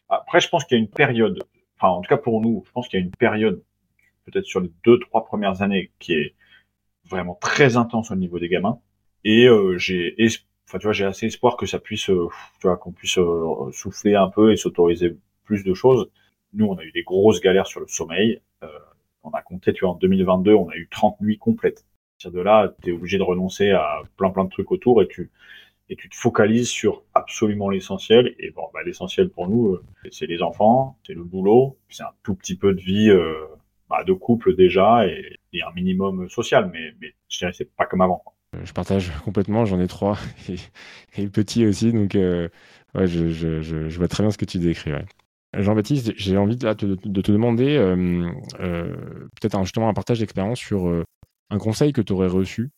[0.09, 1.43] Après, je pense qu'il y a une période,
[1.77, 3.63] enfin, en tout cas pour nous, je pense qu'il y a une période,
[4.29, 6.35] peut-être sur les deux, trois premières années, qui est
[7.09, 8.79] vraiment très intense au niveau des gamins.
[9.23, 10.15] Et euh, j'ai,
[10.69, 12.27] enfin, tu vois, j'ai assez espoir que ça puisse, euh,
[12.59, 16.09] tu vois, qu'on puisse euh, souffler un peu et s'autoriser plus de choses.
[16.53, 18.41] Nous, on a eu des grosses galères sur le sommeil.
[18.63, 18.67] Euh,
[19.23, 21.85] on a compté, tu vois, en 2022, on a eu 30 nuits complètes.
[22.25, 25.31] De là, tu es obligé de renoncer à plein plein de trucs autour et tu
[25.87, 28.35] et tu te focalises sur absolument l'essentiel.
[28.39, 29.79] Et bon, bah, l'essentiel pour nous,
[30.11, 33.09] c'est les enfants, c'est le boulot, c'est un tout petit peu de vie
[33.89, 36.69] bah, de couple déjà et, et, un minimum social.
[36.71, 38.23] Mais, mais je dirais c'est pas comme avant.
[38.63, 40.17] Je partage complètement, j'en ai trois
[40.49, 40.55] et,
[41.21, 42.49] et petit aussi, donc euh,
[42.95, 44.91] ouais, je, je, je, je, vois très bien ce que tu décris.
[45.57, 48.95] Jean-Baptiste, j'ai envie de, de, de, te demander euh, euh,
[49.39, 51.03] peut-être justement un partage d'expérience sur euh,
[51.49, 52.69] un conseil que tu aurais reçu,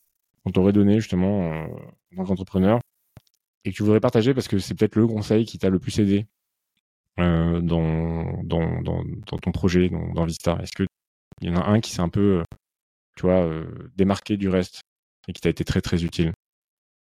[0.43, 2.79] qu'on t'aurait donné justement en tant qu'entrepreneur,
[3.65, 5.99] et que tu voudrais partager parce que c'est peut-être le conseil qui t'a le plus
[5.99, 6.27] aidé
[7.17, 10.57] dans, dans, dans, dans, ton projet, dans, dans Vista.
[10.63, 10.71] Est-ce
[11.41, 12.43] qu'il y en a un qui s'est un peu,
[13.15, 13.49] tu vois,
[13.95, 14.81] démarqué du reste
[15.27, 16.31] et qui t'a été très très utile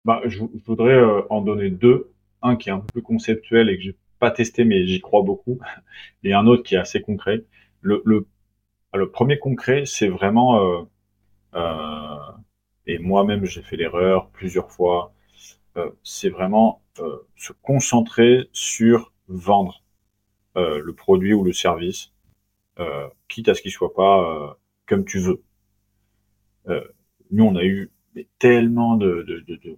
[0.05, 2.11] bah, je, voudrais en donner deux.
[2.41, 5.21] Un qui est un peu plus conceptuel et que j'ai pas testé, mais j'y crois
[5.23, 5.59] beaucoup.
[6.23, 7.43] Et un autre qui est assez concret.
[7.81, 10.83] Le, le premier concret, c'est vraiment, euh,
[11.55, 12.31] euh,
[12.87, 15.13] et moi-même j'ai fait l'erreur plusieurs fois,
[15.77, 19.83] euh, c'est vraiment euh, se concentrer sur vendre
[20.57, 22.18] euh, le produit ou le service, euh,
[23.27, 24.57] quitte à ce qu'il soit pas
[24.87, 25.43] comme tu veux.
[27.31, 27.91] nous, on a eu
[28.39, 29.77] tellement de, de, de, de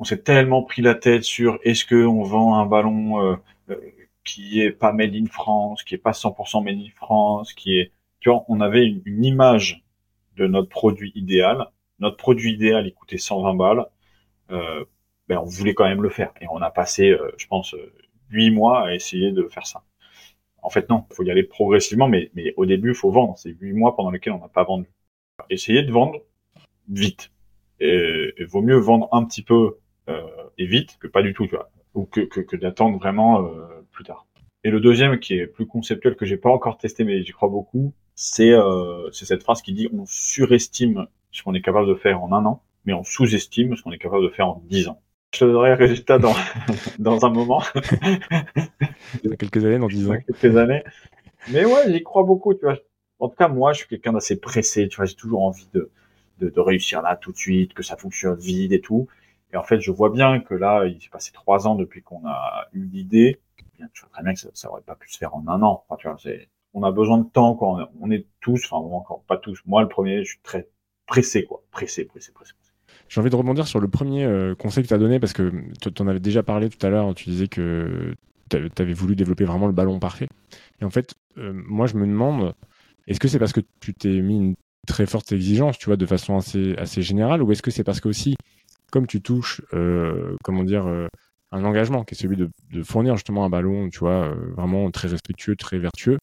[0.00, 3.36] on s'est tellement pris la tête sur est-ce que on vend un ballon euh,
[3.68, 3.76] euh,
[4.24, 7.92] qui est pas made in France, qui est pas 100% made in France, qui est,
[8.20, 9.84] tu vois, on avait une, une, image
[10.36, 11.66] de notre produit idéal.
[11.98, 13.86] Notre produit idéal, il coûtait 120 balles.
[14.50, 14.84] Euh,
[15.28, 17.76] ben on voulait quand même le faire et on a passé, euh, je pense,
[18.30, 19.84] huit mois à essayer de faire ça.
[20.62, 23.36] En fait, non, il faut y aller progressivement, mais, mais au début, il faut vendre.
[23.38, 24.88] C'est huit mois pendant lesquels on n'a pas vendu.
[25.48, 26.20] Essayer de vendre
[26.88, 27.30] vite.
[27.80, 30.22] Et, il vaut mieux vendre un petit peu euh,
[30.58, 33.86] et vite que pas du tout, tu vois, ou que, que, que d'attendre vraiment euh,
[33.92, 34.26] plus tard.
[34.64, 37.48] Et le deuxième, qui est plus conceptuel, que j'ai pas encore testé, mais j'y crois
[37.48, 42.22] beaucoup, c'est euh, cette phrase qui dit on surestime ce qu'on est capable de faire
[42.22, 45.00] en un an, mais on sous-estime ce qu'on est capable de faire en dix ans.
[45.32, 46.34] Je te donnerai le résultat dans,
[46.98, 47.62] dans un moment.
[49.24, 50.14] dans quelques années, dans dix ans.
[50.14, 50.82] Dans quelques années.
[51.52, 52.76] Mais ouais, j'y crois beaucoup, tu vois.
[53.18, 55.90] En tout cas, moi, je suis quelqu'un d'assez pressé, tu vois, j'ai toujours envie de,
[56.38, 59.08] de, de, réussir là tout de suite, que ça fonctionne vite et tout.
[59.52, 62.26] Et en fait, je vois bien que là, il s'est passé trois ans depuis qu'on
[62.26, 63.40] a eu l'idée.
[63.78, 65.84] Je vois très bien que ça, ça aurait pas pu se faire en un an.
[65.88, 67.90] Enfin, tu vois, c'est, on a besoin de temps, quoi.
[68.00, 69.60] On est tous, enfin, encore pas tous.
[69.66, 70.68] Moi, le premier, je suis très
[71.06, 71.62] pressé, quoi.
[71.70, 72.52] Pressé, pressé, pressé.
[73.10, 75.52] J'ai envie de rebondir sur le premier euh, conseil que tu as donné parce que
[75.80, 77.14] tu en avais déjà parlé tout à l'heure.
[77.14, 78.14] Tu disais que
[78.48, 80.28] tu avais voulu développer vraiment le ballon parfait.
[80.80, 82.54] Et en fait, euh, moi, je me demande,
[83.06, 84.54] est-ce que c'est parce que tu t'es mis une
[84.86, 88.00] très forte exigence, tu vois, de façon assez, assez générale, ou est-ce que c'est parce
[88.00, 88.36] que aussi
[88.90, 91.06] comme tu touches, euh, comment dire, euh,
[91.52, 94.90] un engagement qui est celui de, de, fournir justement un ballon, tu vois, euh, vraiment
[94.90, 96.18] très respectueux, très vertueux.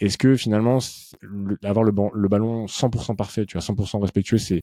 [0.00, 0.78] Est-ce que finalement,
[1.20, 4.60] le, avoir le, le, ballon 100% parfait, tu vois, 100% respectueux, c'est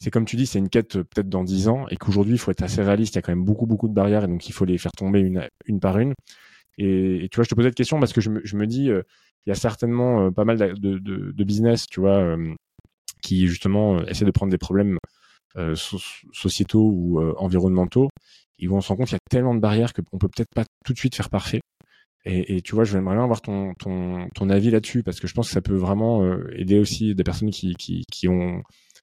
[0.00, 2.38] c'est comme tu dis, c'est une quête euh, peut-être dans 10 ans et qu'aujourd'hui, il
[2.38, 3.14] faut être assez réaliste.
[3.14, 4.92] Il y a quand même beaucoup, beaucoup de barrières et donc il faut les faire
[4.92, 6.14] tomber une, une par une.
[6.78, 8.90] Et, tu vois, je te posais cette question parce que je me, je me dis,
[8.90, 9.02] euh,
[9.46, 12.36] il y a certainement euh, pas mal de, de, de, business, tu vois,
[13.22, 14.98] qui justement essaient de prendre des problèmes
[15.74, 15.98] so
[16.32, 18.10] sociétaux ou environnementaux,
[18.62, 20.64] où on se rend compte qu'il y a tellement de barrières qu'on peut peut-être pas
[20.84, 21.60] tout de suite faire parfait.
[22.24, 25.34] Et, tu vois, je vais bien avoir ton, ton, ton avis là-dessus, parce que je
[25.34, 26.22] pense que ça peut vraiment
[26.52, 28.62] aider aussi des personnes qui, qui, qui ont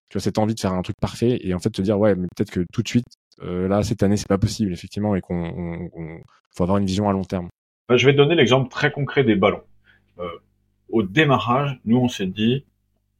[0.09, 2.15] tu vois, cette envie de faire un truc parfait, et en fait te dire, ouais,
[2.15, 3.05] mais peut-être que tout de suite,
[3.41, 5.89] euh, là, cette année, c'est pas possible, effectivement, et qu'on
[6.55, 7.49] faut avoir une vision à long terme.
[7.89, 9.63] Bah, je vais donner l'exemple très concret des ballons.
[10.19, 10.29] Euh,
[10.89, 12.65] au démarrage, nous, on s'est dit,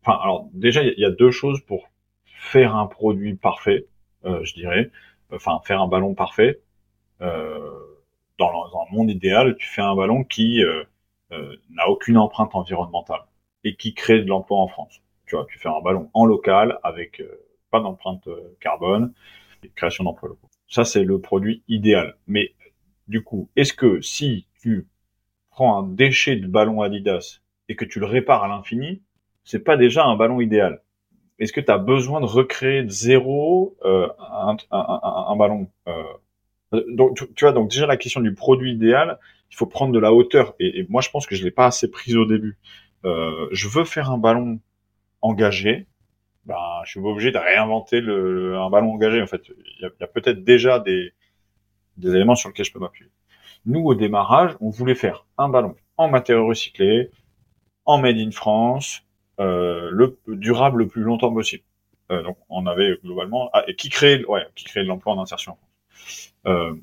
[0.02, 1.90] enfin, alors déjà, il y, a deux choses pour
[2.26, 3.86] faire un produit parfait,
[4.26, 4.92] euh, je dirais,
[5.32, 6.62] enfin faire un ballon parfait.
[7.22, 7.72] Euh,
[8.38, 10.84] dans, dans, un monde idéal, tu fais un ballon qui euh,
[11.32, 13.22] euh, n'a aucune empreinte environnementale
[13.64, 15.02] et qui crée de l'emploi en France.
[15.26, 19.14] Tu vois, tu fais un ballon en local avec euh, pas d'empreinte euh, carbone
[19.64, 20.50] et création d'emplois locaux.
[20.68, 22.16] Ça, c'est le produit idéal.
[22.28, 22.54] Mais
[23.08, 24.88] du coup, est-ce que si tu
[25.50, 29.02] prends un déchet de ballon Adidas et que tu le répares à l'infini,
[29.44, 30.82] c'est pas déjà un ballon idéal?
[31.40, 34.08] Est-ce que tu as besoin de recréer de zéro euh,
[34.72, 35.70] un, ballon
[36.72, 39.20] donc, tu, vois, donc déjà la question du produit idéal,
[39.52, 40.56] il faut prendre de la hauteur.
[40.60, 42.58] Et moi, je pense que je l'ai pas assez prise au début.
[43.04, 44.60] je veux faire un ballon
[45.26, 45.88] engagé,
[46.46, 49.22] ben, je suis obligé de réinventer le, un ballon engagé.
[49.22, 51.14] En fait, il y a, peut-être déjà des,
[51.98, 53.10] des éléments sur lesquels je peux m'appuyer.
[53.66, 57.10] Nous, au démarrage, on voulait faire un ballon en matériaux recyclés,
[57.86, 59.02] en made in France,
[59.40, 61.64] euh, le durable le plus longtemps possible.
[62.12, 65.58] Euh, donc, on avait globalement ah, et qui crée, ouais, qui crée l'emploi en insertion.
[66.46, 66.76] Euh,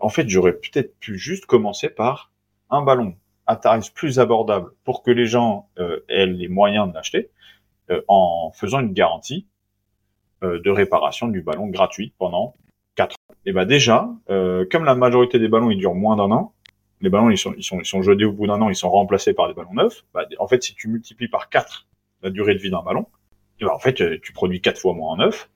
[0.00, 2.32] en fait, j'aurais peut-être pu juste commencer par
[2.70, 3.16] un ballon
[3.46, 7.30] à tarif plus abordable pour que les gens euh, aient les moyens de l'acheter
[7.90, 9.46] euh, en faisant une garantie
[10.42, 12.54] euh, de réparation du ballon gratuite pendant
[12.96, 13.34] 4 ans.
[13.44, 16.52] Et ben déjà, euh, comme la majorité des ballons ils durent moins d'un an,
[17.00, 18.90] les ballons ils sont ils sont ils sont jetés au bout d'un an, ils sont
[18.90, 20.04] remplacés par des ballons neufs.
[20.12, 21.86] Bah, en fait, si tu multiplies par 4
[22.22, 23.06] la durée de vie d'un ballon,
[23.60, 25.48] ben, en fait tu produis 4 fois moins en neuf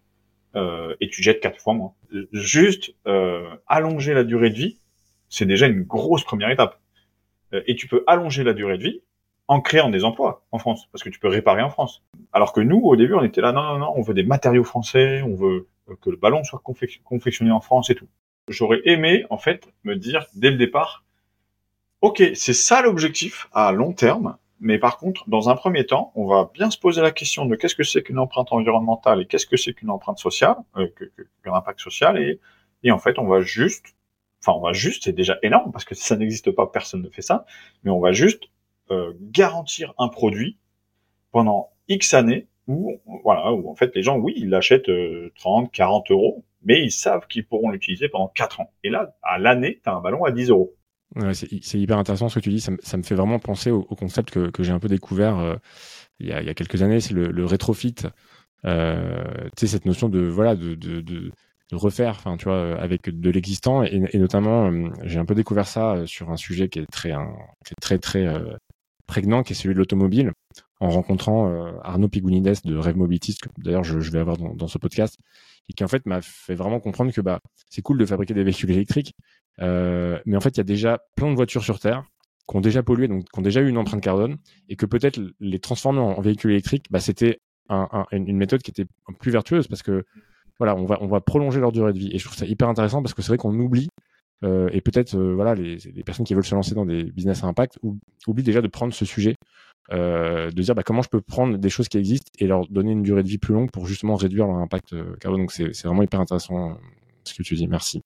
[0.56, 1.92] euh, et tu jettes 4 fois moins.
[2.32, 4.80] Juste euh, allonger la durée de vie,
[5.28, 6.80] c'est déjà une grosse première étape.
[7.52, 9.00] Et tu peux allonger la durée de vie
[9.48, 12.04] en créant des emplois en France, parce que tu peux réparer en France.
[12.32, 14.62] Alors que nous, au début, on était là, non, non, non, on veut des matériaux
[14.62, 15.66] français, on veut
[16.00, 16.62] que le ballon soit
[17.04, 18.06] confectionné en France et tout.
[18.46, 21.04] J'aurais aimé, en fait, me dire dès le départ,
[22.00, 26.26] ok, c'est ça l'objectif à long terme, mais par contre, dans un premier temps, on
[26.26, 29.46] va bien se poser la question de qu'est-ce que c'est qu'une empreinte environnementale et qu'est-ce
[29.46, 30.86] que c'est qu'une empreinte sociale, euh,
[31.42, 32.38] qu'un impact social, et,
[32.84, 33.96] et en fait, on va juste,
[34.40, 37.22] enfin, on va juste, c'est déjà énorme parce que ça n'existe pas, personne ne fait
[37.22, 37.44] ça,
[37.84, 38.44] mais on va juste
[38.90, 40.58] euh, garantir un produit
[41.32, 44.90] pendant X années où, voilà, où en fait les gens, oui, ils l'achètent
[45.36, 48.72] 30, euh, 40 euros, mais ils savent qu'ils pourront l'utiliser pendant 4 ans.
[48.84, 50.74] Et là, à l'année, tu as un ballon à 10 euros.
[51.32, 52.60] C'est hyper intéressant ce que tu dis.
[52.60, 55.56] Ça, me fait vraiment penser au, concept que, j'ai un peu découvert euh,
[56.20, 57.96] il, y a, quelques années, c'est le, le, rétrofit.
[58.64, 61.32] Euh, cette notion de, voilà, de, de
[61.76, 63.82] refaire, enfin, tu vois, avec de l'existant.
[63.82, 64.70] Et, et, notamment,
[65.04, 67.32] j'ai un peu découvert ça sur un sujet qui est très, un,
[67.80, 68.26] très, très
[69.10, 70.32] prégnant, qui est celui de l'automobile,
[70.80, 74.78] en rencontrant euh, Arnaud Pigounides de Rêve Mobilitiste, que d'ailleurs je, vais avoir dans, ce
[74.78, 75.18] podcast,
[75.68, 78.44] et qui en fait m'a fait vraiment comprendre que bah, c'est cool de fabriquer des
[78.44, 79.14] véhicules électriques,
[79.60, 82.04] euh, mais en fait il y a déjà plein de voitures sur Terre
[82.48, 85.20] qui ont déjà pollué, donc qui ont déjà eu une empreinte carbone, et que peut-être
[85.38, 87.40] les transformer en, véhicules électriques, bah, c'était
[88.10, 88.86] une méthode qui était
[89.20, 90.04] plus vertueuse parce que
[90.60, 92.10] voilà, on va, on va prolonger leur durée de vie.
[92.12, 93.88] Et je trouve ça hyper intéressant parce que c'est vrai qu'on oublie
[94.44, 97.44] euh, et peut-être euh, voilà les, les, personnes qui veulent se lancer dans des business
[97.44, 97.78] à impact
[98.26, 99.36] oublient déjà de prendre ce sujet,
[99.92, 102.92] euh, de dire bah, comment je peux prendre des choses qui existent et leur donner
[102.92, 105.42] une durée de vie plus longue pour justement réduire leur impact carbone.
[105.42, 106.78] Donc c'est vraiment hyper intéressant
[107.24, 107.68] ce que tu dis.
[107.68, 108.02] Merci.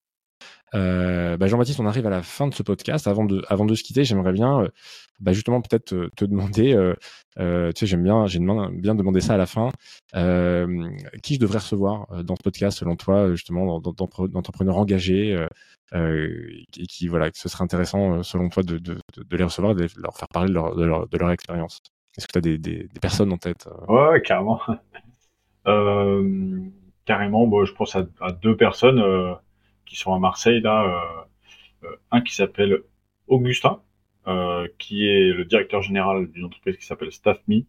[0.75, 3.07] Euh, bah Jean-Baptiste, on arrive à la fin de ce podcast.
[3.07, 4.68] Avant de, avant de se quitter, j'aimerais bien, euh,
[5.20, 6.95] bah justement, peut-être te, te, demander, euh,
[7.39, 9.70] euh tu sais, j'aime bien, j'ai bien demander ça à la fin.
[11.22, 15.47] qui je devrais recevoir dans ce podcast, selon toi, justement, d'entrepreneurs engagés
[15.95, 18.81] et qui, voilà, ce serait intéressant, selon toi, de,
[19.31, 20.55] les recevoir et de leur faire parler de
[20.85, 21.81] leur, expérience?
[22.16, 24.61] Est-ce que tu as des, personnes en tête Ouais, carrément.
[27.05, 29.01] carrément, bon, je pense à deux personnes
[29.87, 32.82] qui sont à Marseille là, euh, euh, un qui s'appelle
[33.26, 33.82] Augustin,
[34.26, 37.64] euh, qui est le directeur général d'une entreprise qui s'appelle StaffMe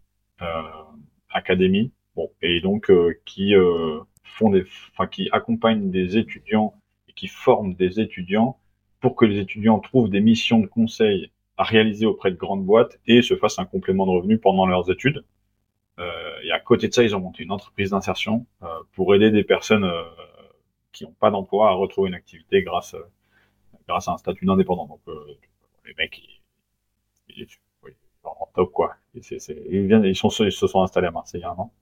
[1.30, 2.92] Academy, bon, et donc
[3.26, 3.54] qui
[4.24, 6.74] font des, enfin qui accompagnent des étudiants
[7.10, 8.58] et qui forment des étudiants
[9.00, 13.00] pour que les étudiants trouvent des missions de conseil à réaliser auprès de grandes boîtes
[13.08, 15.24] et se fassent un complément de revenus pendant leurs études.
[16.00, 16.12] Euh,
[16.44, 19.44] et à côté de ça, ils ont monté une entreprise d'insertion euh, pour aider des
[19.44, 20.04] personnes euh,
[20.96, 22.96] qui n'ont pas d'emploi à retrouver une activité grâce,
[23.88, 24.88] grâce à un statut d'indépendant.
[24.88, 25.38] Donc, euh,
[25.86, 26.18] les mecs,
[27.30, 27.48] ils, ils,
[28.24, 28.96] en top, quoi.
[29.14, 31.74] ils, viennent, ils, sont, ils se sont installés à Marseille il y a un an.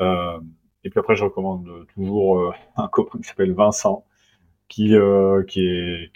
[0.00, 0.40] Euh,
[0.84, 4.04] et puis après, je recommande toujours euh, un copain qui s'appelle Vincent,
[4.68, 6.12] qui, euh, qui est,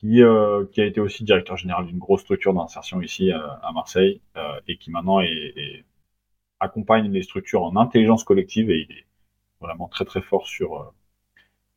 [0.00, 4.20] qui euh, a été aussi directeur général d'une grosse structure d'insertion ici à Marseille
[4.68, 5.20] et qui maintenant
[6.60, 9.06] accompagne les structures en intelligence collective et il est
[9.64, 10.84] vraiment très très fort sur euh,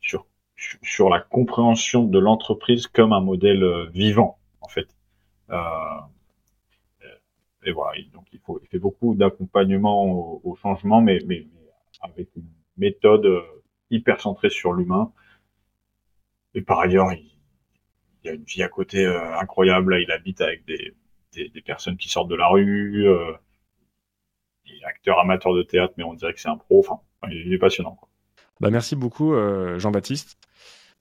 [0.00, 0.26] sur
[0.56, 4.88] sur la compréhension de l'entreprise comme un modèle euh, vivant en fait.
[5.50, 6.00] Euh,
[7.64, 10.04] et voilà, donc il il fait beaucoup d'accompagnement
[10.44, 11.46] au, changement, mais, mais,
[12.00, 13.26] avec une méthode
[13.90, 15.12] hyper centrée sur l'humain.
[16.54, 17.30] Et par ailleurs, il,
[18.24, 19.98] y a une vie à côté incroyable.
[20.00, 20.94] Il habite avec des,
[21.32, 23.06] des, personnes qui sortent de la rue.
[24.86, 26.80] Acteur amateur de théâtre, mais on dirait que c'est un pro.
[26.80, 27.00] Enfin,
[27.30, 27.98] il est passionnant.
[28.60, 30.38] Bah, merci beaucoup, euh, Jean-Baptiste.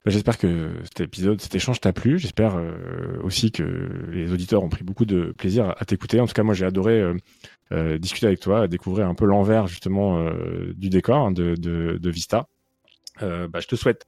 [0.06, 2.20] Bah, j'espère que cet épisode, cet échange t'a plu.
[2.20, 3.64] J'espère euh, aussi que
[4.12, 6.20] les auditeurs ont pris beaucoup de plaisir à, t'écouter.
[6.20, 7.14] En tout cas, moi, j'ai adoré
[7.72, 10.30] euh, discuter avec toi, découvrir un peu l'envers justement
[10.76, 12.48] du décor hein, de, de, de, Vista.
[13.20, 14.06] bah, je te souhaite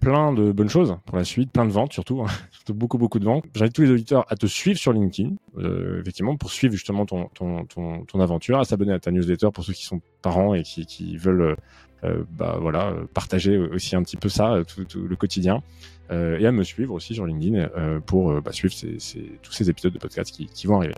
[0.00, 2.26] plein de bonnes choses pour la suite, plein de ventes surtout, hein.
[2.50, 3.44] surtout beaucoup beaucoup de ventes.
[3.54, 7.28] J'invite tous les auditeurs à te suivre sur LinkedIn, euh, effectivement, pour suivre justement ton,
[7.34, 10.62] ton, ton, ton aventure, à s'abonner à ta newsletter pour ceux qui sont parents et
[10.62, 11.56] qui, qui veulent
[12.04, 15.62] euh, bah, voilà, partager aussi un petit peu ça, tout, tout le quotidien,
[16.10, 19.52] euh, et à me suivre aussi sur LinkedIn euh, pour bah, suivre ces, ces, tous
[19.52, 20.94] ces épisodes de podcast qui, qui vont arriver.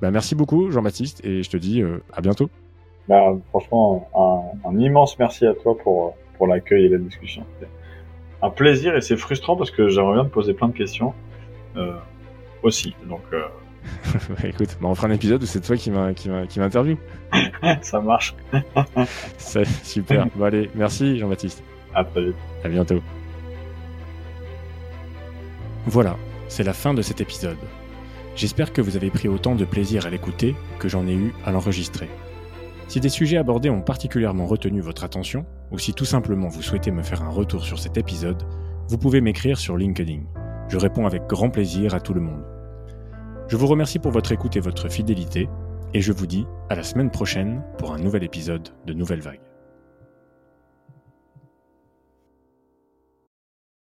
[0.00, 2.48] Bah, merci beaucoup Jean-Baptiste et je te dis à bientôt.
[3.08, 4.08] Bah, franchement,
[4.64, 7.44] un, un, immense merci à toi pour, pour l'accueil et la discussion
[8.46, 11.14] un plaisir et c'est frustrant parce que j'aimerais bien te poser plein de questions
[11.76, 11.92] euh,
[12.62, 12.94] aussi.
[13.08, 13.42] Donc, euh...
[14.44, 16.96] écoute, bah on fera un épisode où c'est toi qui m'interviewe.
[17.82, 18.34] Ça marche.
[19.38, 20.26] c'est super.
[20.34, 21.62] Bon allez, merci Jean-Baptiste.
[21.94, 22.36] À très vite.
[22.64, 23.00] À bientôt.
[25.86, 26.16] Voilà,
[26.48, 27.58] c'est la fin de cet épisode.
[28.34, 31.52] J'espère que vous avez pris autant de plaisir à l'écouter que j'en ai eu à
[31.52, 32.08] l'enregistrer.
[32.88, 36.90] Si des sujets abordés ont particulièrement retenu votre attention, ou si tout simplement vous souhaitez
[36.90, 38.42] me faire un retour sur cet épisode,
[38.88, 40.20] vous pouvez m'écrire sur LinkedIn.
[40.68, 42.44] Je réponds avec grand plaisir à tout le monde.
[43.48, 45.48] Je vous remercie pour votre écoute et votre fidélité,
[45.94, 49.45] et je vous dis à la semaine prochaine pour un nouvel épisode de Nouvelle Vague.